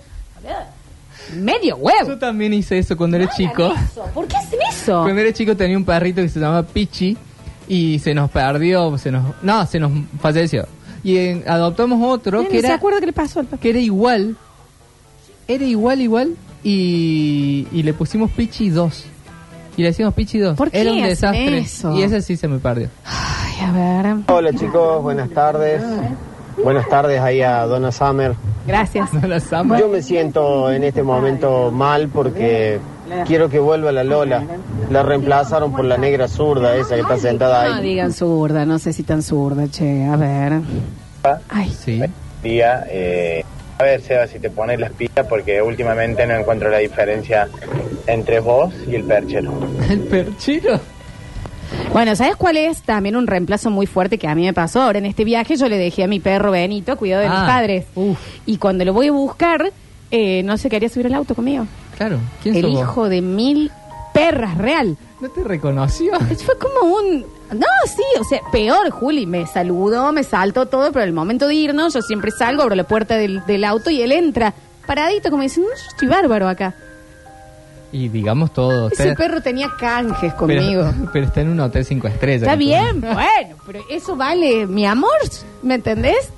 Medio 1.34 1.76
huevo. 1.76 2.08
Yo 2.08 2.18
también 2.18 2.52
hice 2.52 2.78
eso 2.78 2.96
cuando 2.96 3.16
era 3.16 3.28
chico. 3.34 3.72
Eso. 3.90 4.04
¿Por 4.14 4.26
qué 4.28 4.36
hacen 4.36 4.58
eso? 4.70 5.02
Cuando 5.02 5.20
era 5.20 5.32
chico 5.32 5.56
tenía 5.56 5.76
un 5.76 5.84
perrito 5.84 6.20
que 6.20 6.28
se 6.28 6.38
llamaba 6.38 6.62
Pichi 6.62 7.16
y 7.66 7.98
se 7.98 8.14
nos 8.14 8.30
perdió, 8.30 8.96
se 8.98 9.10
nos 9.10 9.42
no, 9.42 9.66
se 9.66 9.78
nos 9.80 9.90
falleció. 10.20 10.66
Y 11.04 11.18
en- 11.18 11.44
adoptamos 11.46 12.00
otro 12.02 12.42
que 12.48 12.60
¿Se 12.60 12.66
era 12.66 12.74
acuerda 12.76 12.98
qué 12.98 13.06
le 13.06 13.12
pasó 13.12 13.38
al 13.40 13.46
papá? 13.46 13.60
que 13.60 13.70
era 13.70 13.78
igual. 13.78 14.36
Era 15.46 15.64
igual 15.64 16.00
igual 16.00 16.34
y, 16.62 17.66
y 17.70 17.82
le 17.82 17.92
pusimos 17.92 18.30
Pichi 18.30 18.70
2. 18.70 19.04
Y 19.76 19.82
le 19.82 19.88
decimos 19.88 20.14
Pichi 20.14 20.38
2. 20.38 20.56
¿Por 20.56 20.70
qué 20.70 20.80
Era 20.80 20.92
un 20.92 21.02
desastre. 21.02 21.58
eso? 21.58 21.92
Y 21.96 22.02
ese 22.02 22.22
sí 22.22 22.36
se 22.36 22.48
me 22.48 22.58
perdió. 22.58 22.88
Ay, 23.04 23.66
a 23.66 23.72
ver. 24.02 24.16
Hola 24.28 24.52
chicos, 24.54 25.02
buenas 25.02 25.28
tardes. 25.30 25.82
Buenas 26.62 26.88
tardes 26.88 27.20
ahí 27.20 27.42
a 27.42 27.66
Donna 27.66 27.90
Summer. 27.92 28.34
Gracias. 28.66 29.10
La 29.24 29.42
amo. 29.58 29.76
Yo 29.76 29.88
me 29.88 30.00
siento 30.00 30.70
en 30.72 30.84
este 30.84 31.02
momento 31.02 31.70
mal 31.70 32.08
porque 32.08 32.78
quiero 33.26 33.48
que 33.48 33.58
vuelva 33.58 33.92
la 33.92 34.04
Lola. 34.04 34.42
La 34.90 35.02
reemplazaron 35.02 35.72
por 35.72 35.84
la 35.84 35.96
negra 35.96 36.28
zurda 36.28 36.76
esa 36.76 36.94
que 36.94 37.00
está 37.02 37.16
sentada 37.18 37.68
No 37.68 37.74
ahí. 37.76 37.82
digan 37.84 38.12
zurda, 38.12 38.64
no 38.66 38.78
sé 38.78 38.92
si 38.92 39.02
tan 39.02 39.22
zurda, 39.22 39.68
che. 39.68 40.04
A 40.04 40.16
ver. 40.16 40.60
Ay, 41.48 41.70
Sí. 41.70 42.02
día. 42.42 42.84
eh, 42.90 43.44
a 43.78 43.82
ver, 43.82 44.00
Seba, 44.02 44.26
si 44.26 44.38
te 44.38 44.50
pones 44.50 44.78
las 44.78 44.92
pilas, 44.92 45.26
porque 45.28 45.60
últimamente 45.62 46.26
no 46.26 46.34
encuentro 46.34 46.70
la 46.70 46.78
diferencia 46.78 47.48
entre 48.06 48.38
vos 48.40 48.72
y 48.86 48.94
el 48.94 49.04
perchero. 49.04 49.52
El 49.90 50.00
perchero. 50.00 50.78
Bueno, 51.92 52.14
¿sabes 52.14 52.36
cuál 52.36 52.56
es 52.56 52.82
también 52.82 53.16
un 53.16 53.26
reemplazo 53.26 53.70
muy 53.70 53.86
fuerte 53.86 54.18
que 54.18 54.28
a 54.28 54.34
mí 54.34 54.44
me 54.44 54.52
pasó? 54.52 54.82
Ahora 54.82 54.98
en 54.98 55.06
este 55.06 55.24
viaje 55.24 55.56
yo 55.56 55.68
le 55.68 55.76
dejé 55.78 56.04
a 56.04 56.06
mi 56.06 56.20
perro 56.20 56.50
Benito, 56.52 56.96
cuidado 56.96 57.22
de 57.22 57.28
mis 57.30 57.38
Ah, 57.38 57.46
padres. 57.46 57.86
uf. 57.94 58.18
Y 58.46 58.58
cuando 58.58 58.84
lo 58.84 58.92
voy 58.92 59.08
a 59.08 59.12
buscar, 59.12 59.72
eh, 60.10 60.42
no 60.44 60.56
se 60.56 60.68
quería 60.68 60.88
subir 60.88 61.06
al 61.06 61.14
auto 61.14 61.34
conmigo. 61.34 61.66
Claro. 61.96 62.18
¿Quién 62.42 62.56
El 62.56 62.62
sos 62.62 62.72
vos? 62.72 62.80
hijo 62.82 63.08
de 63.08 63.20
mil 63.22 63.70
perras 64.12 64.56
real. 64.58 64.96
¿No 65.20 65.28
te 65.30 65.42
reconoció? 65.44 66.12
Fue 66.44 66.58
como 66.58 66.94
un... 66.94 67.20
No, 67.52 67.66
sí, 67.86 68.02
o 68.20 68.24
sea, 68.24 68.40
peor, 68.50 68.90
Juli. 68.90 69.26
Me 69.26 69.46
saludó, 69.46 70.12
me 70.12 70.24
saltó 70.24 70.66
todo, 70.66 70.92
pero 70.92 71.04
el 71.04 71.12
momento 71.12 71.46
de 71.46 71.54
irnos, 71.54 71.94
yo 71.94 72.02
siempre 72.02 72.30
salgo, 72.30 72.62
abro 72.62 72.74
la 72.74 72.84
puerta 72.84 73.16
del, 73.16 73.44
del 73.46 73.64
auto 73.64 73.90
y 73.90 74.02
él 74.02 74.12
entra. 74.12 74.54
Paradito, 74.86 75.30
como 75.30 75.42
diciendo, 75.42 75.70
"No, 75.70 75.76
yo 75.80 75.88
estoy 75.90 76.08
bárbaro 76.08 76.48
acá. 76.48 76.74
Y 77.92 78.08
digamos 78.08 78.52
todo. 78.52 78.88
Ese 78.88 79.10
está- 79.10 79.14
perro 79.14 79.40
tenía 79.40 79.70
canjes 79.78 80.32
pero, 80.32 80.36
conmigo. 80.36 80.92
pero 81.12 81.26
está 81.26 81.42
en 81.42 81.50
un 81.50 81.60
hotel 81.60 81.84
cinco 81.84 82.08
estrellas. 82.08 82.42
Está 82.42 82.56
bien, 82.56 83.00
bueno, 83.00 83.56
pero 83.64 83.80
eso 83.88 84.16
vale, 84.16 84.66
mi 84.66 84.84
amor, 84.84 85.12
¿me 85.62 85.74
entendés? 85.76 86.28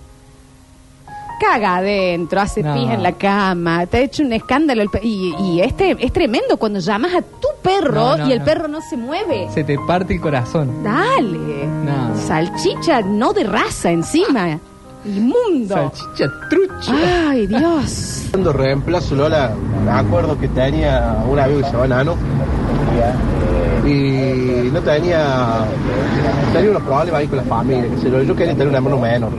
Caga 1.41 1.77
adentro, 1.77 2.41
hace 2.41 2.63
No. 2.63 2.75
pis 2.75 2.89
en 2.91 3.03
la 3.03 3.13
cama, 3.13 3.85
te 3.87 3.99
ha 3.99 4.01
hecho 4.01 4.23
un 4.23 4.33
escándalo. 4.33 4.83
el 4.83 4.89
pe- 4.89 5.01
y, 5.03 5.35
y 5.39 5.61
este 5.61 5.95
es 5.99 6.13
tremendo 6.13 6.57
cuando 6.57 6.79
llamas 6.79 7.15
a 7.15 7.21
tu 7.23 7.49
perro 7.63 7.93
No, 7.95 8.17
no, 8.19 8.29
y 8.29 8.33
el 8.33 8.39
no. 8.39 8.45
perro 8.45 8.69
no 8.69 8.81
se 8.81 8.97
mueve. 8.97 9.49
Se 9.53 9.63
te 9.65 9.79
parte 9.87 10.15
el 10.15 10.21
corazón. 10.21 10.83
Dale. 10.83 11.67
No. 11.85 12.17
Salchicha 12.17 13.03
no 13.03 13.33
de 13.35 13.45
raza 13.45 13.91
encima. 13.91 14.59
Inmundo. 15.05 15.75
Salchicha 15.75 16.25
trucha. 16.49 17.29
Ay, 17.31 17.47
Dios. 17.47 18.25
Cuando 18.31 18.53
reemplazo 18.53 19.15
Lola, 19.15 19.53
me 19.85 19.91
acuerdo 19.91 20.39
que 20.39 20.49
tenía 20.49 21.23
un 21.29 21.39
amigo 21.39 21.59
que 21.61 21.65
se 21.67 21.73
llamaba 21.73 21.89
Nano 21.89 22.17
y 23.87 24.71
no 24.73 24.81
tenía 24.81 25.65
tenía 26.53 26.71
unos 26.71 26.83
problemas 26.83 27.21
ahí 27.21 27.29
con 27.29 27.39
la 27.39 27.45
familia, 27.45 27.89
que 27.89 27.99
sé 27.99 28.11
yo, 28.11 28.23
yo 28.23 28.35
quería 28.35 28.53
tener 28.55 28.69
un 28.69 28.75
hermano 28.75 28.99
menor. 28.99 29.31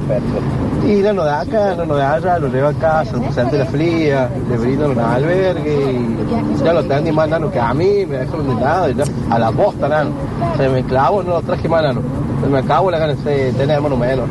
Y 0.85 1.01
Nano 1.01 1.23
de 1.23 1.31
acá, 1.31 1.75
Nano 1.75 1.95
de 1.95 2.03
allá, 2.03 2.39
lo 2.39 2.47
llevé 2.47 2.67
a 2.67 2.73
casa, 2.73 3.17
lo 3.17 3.31
senté 3.31 3.57
la 3.57 3.65
fría, 3.65 4.29
le 4.49 4.57
brindaron 4.57 4.97
un 4.97 5.03
albergue 5.03 5.91
y 5.91 6.63
ya 6.63 6.73
lo 6.73 6.83
tenía 6.83 7.11
más 7.11 7.29
Nano 7.29 7.51
que 7.51 7.59
a 7.59 7.73
mí, 7.73 8.05
me 8.05 8.17
dejaron 8.17 8.47
de 8.47 8.55
nada, 8.55 8.89
ya, 8.91 9.03
a 9.29 9.39
la 9.39 9.49
bosta 9.49 9.87
Nano. 9.89 10.11
Se 10.55 10.69
me 10.69 10.83
clavó, 10.83 11.23
no 11.23 11.31
lo 11.31 11.41
traje 11.41 11.67
más 11.67 11.83
Nano. 11.83 12.01
Se 12.41 12.47
me 12.47 12.59
acabó 12.59 12.91
la 12.91 12.99
ganas 12.99 13.23
de 13.23 13.51
tener 13.53 13.75
hermano 13.77 13.97
menor. 13.97 14.27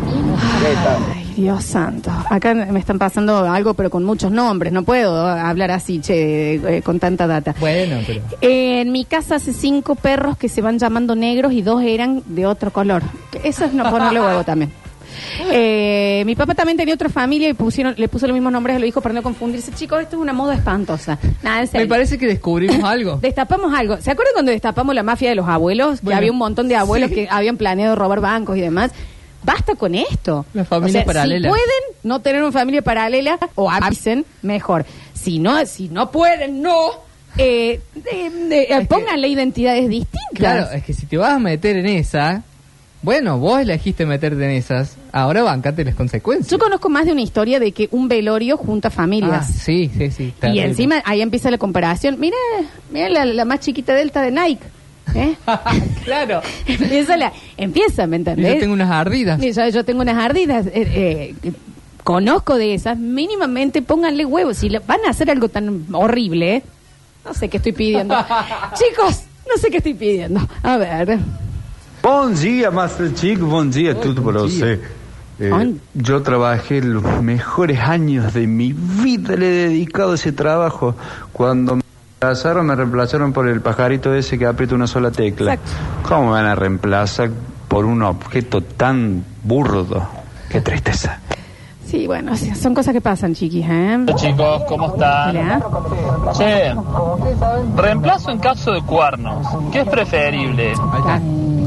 Dios 1.37 1.65
santo. 1.65 2.11
Acá 2.31 2.55
me 2.55 2.79
están 2.81 2.99
pasando 2.99 3.39
algo, 3.51 3.75
pero 3.75 3.91
con 3.91 4.05
muchos 4.05 4.33
nombres. 4.33 4.73
No 4.73 4.85
puedo 4.85 5.27
hablar 5.27 5.71
así, 5.71 6.01
che, 6.01 6.55
eh, 6.55 6.83
con 6.83 6.99
tanta 6.99 7.27
data. 7.27 7.55
Bueno, 7.61 7.99
pero. 8.07 8.23
En 8.41 8.91
mi 8.91 9.05
casa 9.05 9.35
hace 9.37 9.53
cinco 9.53 9.95
perros 9.97 10.39
que 10.39 10.49
se 10.49 10.63
van 10.63 10.79
llamando 10.79 11.15
negros 11.15 11.53
y 11.53 11.61
dos 11.63 11.83
eran 11.83 12.23
de 12.27 12.47
otro 12.47 12.73
color. 12.73 13.03
Eso 13.45 13.67
es 13.67 13.73
no 13.75 13.89
ponerle 13.91 14.21
huevo 14.21 14.45
también. 14.45 14.73
Eh, 15.51 16.23
mi 16.27 16.35
papá 16.35 16.55
también 16.55 16.77
tenía 16.77 16.95
otra 16.95 17.09
familia 17.09 17.49
y 17.49 17.55
pusieron, 17.55 17.95
le 17.97 18.09
puso 18.09 18.27
los 18.27 18.35
mismos 18.35 18.53
nombres 18.53 18.77
a 18.77 18.79
los 18.79 18.89
hijos 18.89 19.03
para 19.03 19.15
no 19.15 19.23
confundirse. 19.23 19.73
Chicos, 19.73 20.01
esto 20.03 20.17
es 20.17 20.23
una 20.23 20.33
moda 20.33 20.55
espantosa. 20.55 21.19
Nada, 21.43 21.57
en 21.59 21.63
Me 21.63 21.67
serio. 21.69 21.89
parece 21.89 22.19
que 22.19 22.27
descubrimos 22.27 22.83
algo. 22.85 23.17
Destapamos 23.17 23.73
algo. 23.75 23.97
¿Se 23.99 24.11
acuerdan 24.11 24.33
cuando 24.35 24.53
destapamos 24.53 24.95
la 24.95 25.03
mafia 25.03 25.29
de 25.31 25.35
los 25.37 25.49
abuelos? 25.49 26.01
que 26.01 26.15
había 26.15 26.33
un 26.33 26.39
montón 26.39 26.69
de 26.69 26.77
abuelos 26.77 27.11
sí. 27.11 27.15
que 27.15 27.29
habían 27.31 27.57
planeado 27.57 27.95
robar 27.95 28.21
bancos 28.21 28.57
y 28.57 28.61
demás. 28.61 28.91
Basta 29.47 29.75
con 29.77 29.95
esto. 29.95 30.45
La 30.53 30.65
familia 30.67 31.01
O 31.01 31.05
sea, 31.05 31.07
paralela. 31.07 31.49
Si 31.49 31.51
pueden 31.51 31.83
no 32.03 32.21
tener 32.21 32.43
una 32.43 32.53
familia 32.53 32.83
paralela, 32.83 33.39
o 33.55 33.71
avisen, 33.71 34.27
mejor. 34.43 34.85
Si 35.15 35.39
no, 35.39 35.65
si 35.65 35.89
no 35.89 36.11
pueden, 36.11 36.61
no. 36.61 36.91
Eh, 37.39 37.81
eh, 38.11 38.67
eh, 38.71 38.87
pónganle 38.89 39.29
identidades 39.29 39.89
distintas. 39.89 40.21
Claro, 40.35 40.71
es 40.73 40.83
que 40.85 40.93
si 40.93 41.07
te 41.07 41.17
vas 41.17 41.33
a 41.35 41.39
meter 41.39 41.77
en 41.77 41.87
esa, 41.87 42.43
bueno, 43.03 43.39
vos 43.39 43.61
elegiste 43.61 44.07
meterte 44.07 44.43
en 44.45 44.51
esas, 44.53 44.97
ahora 45.13 45.43
bancate 45.43 45.85
las 45.85 45.95
consecuencias. 45.95 46.51
Yo 46.51 46.59
conozco 46.59 46.89
más 46.89 47.05
de 47.05 47.13
una 47.13 47.21
historia 47.23 47.61
de 47.61 47.73
que 47.73 47.89
un 47.93 48.09
velorio 48.09 48.57
junta 48.57 48.89
Ah, 48.89 48.91
familias. 48.91 49.47
sí, 49.49 49.91
sí, 49.97 50.11
sí. 50.11 50.25
y 50.25 50.31
terrible. 50.33 50.65
encima 50.65 51.03
ahí 51.05 51.21
empieza 51.21 51.51
la 51.51 51.59
comparación. 51.59 52.19
Mira, 52.19 52.37
mira 52.91 53.09
la, 53.11 53.25
la 53.27 53.45
más 53.45 53.61
chiquita 53.61 53.95
delta 53.95 54.23
de 54.23 54.31
Nike. 54.31 54.65
¿Eh? 55.15 55.37
claro. 56.05 56.41
empieza, 56.67 57.17
la, 57.17 57.33
empieza, 57.57 58.07
¿me 58.07 58.17
entendés? 58.17 58.55
yo 58.55 58.61
tengo 58.61 58.75
unas 58.75 58.91
ardidas. 58.91 59.43
Y 59.43 59.53
yo, 59.53 59.69
yo 59.69 59.85
tengo 59.85 60.03
unas 60.03 60.17
ardidas. 60.23 60.67
eh, 60.67 61.35
eh, 61.43 61.53
conozco 62.05 62.57
de 62.57 62.75
esas. 62.75 62.99
Mínimamente 62.99 63.83
pónganle 63.83 64.25
huevos. 64.25 64.59
Si 64.59 64.69
le- 64.69 64.79
van 64.81 65.01
a 65.07 65.11
hacer 65.11 65.31
algo 65.31 65.49
tan 65.49 65.87
horrible, 65.93 66.63
no 67.25 67.35
sé 67.35 67.49
qué 67.49 67.57
estoy 67.57 67.73
pidiendo. 67.73 68.15
Chicos, 68.75 69.23
no 69.49 69.61
sé 69.61 69.71
qué 69.71 69.79
estoy 69.79 69.95
pidiendo. 69.95 70.41
A 70.63 70.77
ver. 70.77 71.19
Bom 72.03 72.33
dia, 72.35 72.71
Master 72.71 73.11
dia, 73.71 74.01
tudo 74.01 74.23
para 74.23 74.41
você. 74.43 74.79
Eh, 75.39 75.51
Bom- 75.51 75.79
yo 75.95 76.23
trabajé 76.23 76.81
los 76.81 77.03
mejores 77.21 77.81
años 77.81 78.33
de 78.33 78.47
mi 78.47 78.73
vida, 78.73 79.35
le 79.37 79.47
he 79.49 79.69
dedicado 79.69 80.13
a 80.13 80.15
ese 80.15 80.31
trabajo. 80.33 80.95
Cuando 81.33 81.77
me 81.77 81.83
reemplazaron, 82.27 82.67
me 82.67 82.75
reemplazaron 82.75 83.33
por 83.33 83.49
el 83.49 83.61
pajarito 83.61 84.13
ese 84.13 84.37
que 84.39 84.47
aprieta 84.47 84.75
una 84.75 84.89
sola 84.89 85.11
tecla. 85.11 85.59
¿Cómo 86.03 86.27
me 86.27 86.31
van 86.33 86.47
a 86.47 86.55
reemplazar 86.57 87.31
por 87.69 87.85
un 87.85 88.03
objeto 88.03 88.63
tan 88.63 89.25
burdo? 89.45 90.09
Qué 90.49 90.61
tristeza. 90.61 91.21
Sí, 91.85 92.09
bueno, 92.09 92.33
son 92.37 92.75
cosas 92.75 92.93
que 92.93 93.01
pasan, 93.01 93.33
chiquis, 93.33 93.65
¿eh? 93.65 93.95
Hola 93.95 94.15
chicos, 94.17 94.63
¿cómo 94.67 94.89
están? 94.89 95.37
Hola. 95.37 95.63
Che, 96.37 96.75
reemplazo 97.77 98.33
en 98.33 98.39
caso 98.41 98.73
de 98.73 98.83
cuernos. 98.83 99.47
¿Qué 99.71 99.81
es 99.83 99.89
preferible? 99.89 100.73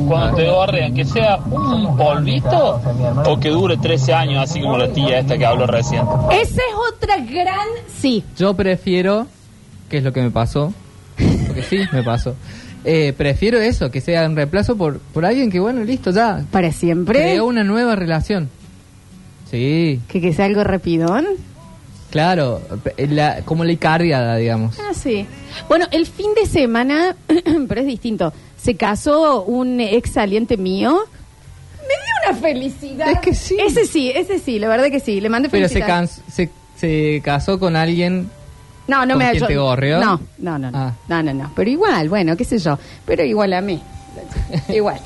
Cuando 0.09 0.35
te 0.35 0.49
gorrean, 0.49 0.93
que 0.93 1.05
sea 1.05 1.37
un 1.37 1.95
polvito 1.95 2.81
o 3.25 3.39
que 3.39 3.49
dure 3.49 3.77
13 3.77 4.13
años, 4.13 4.43
así 4.43 4.61
como 4.61 4.77
la 4.77 4.91
tía 4.91 5.19
esta 5.19 5.37
que 5.37 5.45
habló 5.45 5.65
recién. 5.67 6.05
Esa 6.31 6.61
es 6.61 6.93
otra 6.93 7.15
gran... 7.19 7.67
Sí. 7.87 8.25
Yo 8.35 8.53
prefiero, 8.53 9.25
que 9.89 9.97
es 9.97 10.03
lo 10.03 10.13
que 10.13 10.21
me 10.21 10.31
pasó, 10.31 10.73
porque 11.47 11.63
sí, 11.63 11.79
me 11.91 12.03
pasó. 12.03 12.35
Eh, 12.85 13.13
prefiero 13.17 13.59
eso, 13.59 13.91
que 13.91 13.99
sea 14.01 14.25
un 14.25 14.35
reemplazo 14.35 14.77
por, 14.77 14.99
por 14.99 15.25
alguien 15.25 15.51
que, 15.51 15.59
bueno, 15.59 15.83
listo, 15.83 16.11
ya. 16.11 16.45
Para 16.51 16.71
siempre. 16.71 17.19
Creó 17.19 17.45
una 17.45 17.63
nueva 17.63 17.95
relación. 17.95 18.49
Sí, 19.51 19.99
Que, 20.07 20.21
que 20.21 20.31
sea 20.33 20.45
algo 20.45 20.63
rapidón. 20.63 21.25
claro, 22.11 22.61
la- 22.97 23.41
como 23.45 23.65
la 23.65 23.71
icardiada, 23.71 24.35
digamos. 24.37 24.77
Ah, 24.79 24.93
sí. 24.93 25.25
Bueno, 25.67 25.87
el 25.91 26.05
fin 26.05 26.27
de 26.39 26.45
semana, 26.47 27.15
pero 27.67 27.81
es 27.81 27.87
distinto. 27.87 28.31
Se 28.61 28.75
casó 28.75 29.43
un 29.43 29.79
ex 29.81 30.11
saliente 30.11 30.55
mío. 30.57 30.99
Me 31.81 31.87
dio 31.87 32.31
una 32.31 32.39
felicidad. 32.39 33.09
Es 33.11 33.19
que 33.19 33.33
sí. 33.33 33.57
Ese 33.59 33.85
sí, 33.85 34.11
ese 34.13 34.37
sí, 34.39 34.59
la 34.59 34.67
verdad 34.67 34.89
que 34.91 34.99
sí. 34.99 35.19
Le 35.19 35.29
mandé 35.29 35.49
Pero 35.49 35.67
se, 35.67 35.75
felicidades. 35.75 36.11
cans- 36.11 36.33
se, 36.33 36.49
se 36.77 37.21
casó 37.23 37.59
con 37.59 37.75
alguien 37.75 38.29
No, 38.89 39.05
no 39.05 39.13
¿Con 39.15 39.23
me 39.23 39.39
yo- 39.39 39.47
te 39.47 39.57
gorreó? 39.57 39.99
No, 39.99 40.19
no, 40.39 40.59
no, 40.59 40.71
no. 40.71 40.77
Ah. 40.77 40.93
No, 41.07 41.23
no, 41.23 41.33
no. 41.33 41.51
Pero 41.55 41.69
igual, 41.69 42.09
bueno, 42.09 42.35
qué 42.35 42.43
sé 42.43 42.57
yo. 42.57 42.77
Pero 43.05 43.23
igual 43.23 43.53
a 43.53 43.61
mí. 43.61 43.81
igual. 44.69 44.99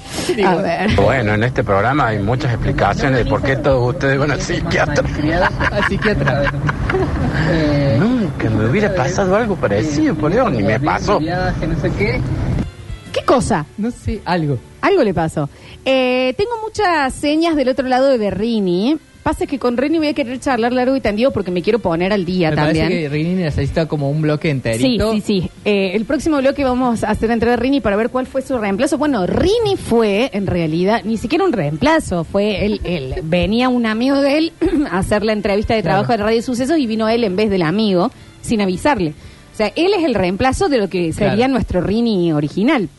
A 0.46 0.56
ver. 0.56 0.96
Bueno, 0.96 1.34
en 1.34 1.43
este 1.43 1.63
programa 1.63 2.08
hay 2.08 2.19
muchas 2.19 2.54
explicaciones 2.54 3.24
de 3.24 3.30
por 3.30 3.41
qué 3.43 3.58
todos 3.58 3.93
ustedes 3.93 4.17
van 4.17 4.32
al 4.32 4.41
psiquiatra. 4.41 5.04
Al 5.72 5.84
psiquiatra. 5.86 6.52
Nunca 8.00 8.50
me 8.50 8.65
hubiera 8.65 8.93
pasado 8.96 9.36
algo 9.36 9.56
parecido, 9.56 10.15
por 10.15 10.32
Dios, 10.32 10.52
ni 10.52 10.63
me 10.63 10.80
pasó. 10.80 11.19
¿Qué 11.19 12.22
cosa? 13.26 13.65
No 13.78 13.91
sé, 13.91 14.22
algo. 14.26 14.58
Algo 14.82 15.04
le 15.04 15.13
pasó. 15.13 15.50
Eh, 15.86 16.34
tengo 16.38 16.52
muchas 16.63 17.13
señas 17.13 17.56
del 17.56 17.69
otro 17.69 17.88
lado 17.88 18.17
de 18.17 18.32
Rini. 18.32 18.98
Pasa 19.24 19.46
que 19.48 19.58
con 19.58 19.78
Rini 19.78 20.00
voy 20.00 20.08
a 20.08 20.14
querer 20.14 20.38
charlar 20.42 20.74
largo 20.74 20.98
y 20.98 21.00
tendido 21.02 21.32
porque 21.32 21.50
me 21.50 21.62
quiero 21.62 21.80
poner 21.80 22.12
al 22.12 22.26
día 22.26 22.50
Me 22.50 22.56
también. 22.58 22.86
parece 22.88 23.02
que 23.04 23.10
Rini 23.10 23.36
necesita 23.36 23.86
como 23.88 24.10
un 24.12 24.22
bloque 24.22 24.50
Sí, 24.50 24.52
enterito. 24.52 25.14
sí, 25.14 25.22
sí. 25.22 25.50
Eh, 25.64 25.92
el 25.94 26.04
próximo 26.04 26.38
bloque 26.40 26.66
vamos 26.66 27.06
a 27.06 27.12
hacer 27.12 27.32
entrar 27.32 27.54
a 27.54 27.56
Rini 27.56 27.80
para 27.80 27.96
ver 27.96 28.10
cuál 28.10 28.26
fue 28.28 28.42
su 28.42 28.58
reemplazo. 28.58 28.98
Bueno, 28.98 29.26
Rini 29.26 29.78
fue, 29.78 30.30
en 30.34 30.46
realidad, 30.46 31.04
ni 31.06 31.16
siquiera 31.16 31.46
un 31.46 31.54
reemplazo. 31.54 32.26
Fue 32.26 32.66
él, 32.66 32.82
él 32.84 33.16
venía 33.24 33.70
un 33.70 33.86
amigo 33.86 34.20
de 34.20 34.38
él 34.40 34.52
a 34.92 34.98
hacer 34.98 35.24
la 35.24 35.32
entrevista 35.32 35.74
de 35.74 35.84
trabajo 35.84 36.12
de 36.12 36.18
Radio 36.18 36.42
Sucesos 36.42 36.78
y 36.78 36.86
vino 36.86 37.08
él 37.08 37.24
en 37.24 37.38
vez 37.38 37.50
del 37.50 37.62
amigo 37.62 38.12
sin 38.42 38.60
avisarle. 38.60 39.14
O 39.54 39.56
sea, 39.56 39.72
él 39.76 39.94
es 39.98 40.04
el 40.04 40.16
reemplazo 40.16 40.68
de 40.68 40.80
lo 40.80 40.90
que 40.90 41.14
sería 41.14 41.36
Claro. 41.36 41.54
nuestro 41.54 41.80
Rini 41.80 42.34
original. 42.34 42.90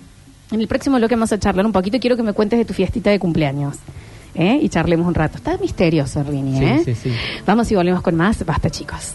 En 0.52 0.60
el 0.60 0.68
próximo 0.68 0.96
bloque 0.96 1.16
vamos 1.16 1.32
a 1.32 1.38
charlar 1.38 1.66
un 1.66 1.72
poquito 1.72 1.98
y 1.98 2.00
quiero 2.00 2.16
que 2.16 2.22
me 2.22 2.32
cuentes 2.32 2.58
de 2.58 2.64
tu 2.64 2.72
fiestita 2.72 3.10
de 3.10 3.18
cumpleaños. 3.18 3.76
¿Eh? 4.34 4.58
Y 4.60 4.68
charlemos 4.68 5.06
un 5.06 5.14
rato. 5.14 5.36
Está 5.36 5.56
misterioso, 5.58 6.22
Rini. 6.22 6.58
Sí, 6.58 6.64
¿eh? 6.64 6.82
sí, 6.84 6.94
sí. 6.94 7.12
Vamos 7.46 7.70
y 7.70 7.74
volvemos 7.74 8.02
con 8.02 8.14
más. 8.14 8.44
Basta, 8.44 8.70
chicos. 8.70 9.14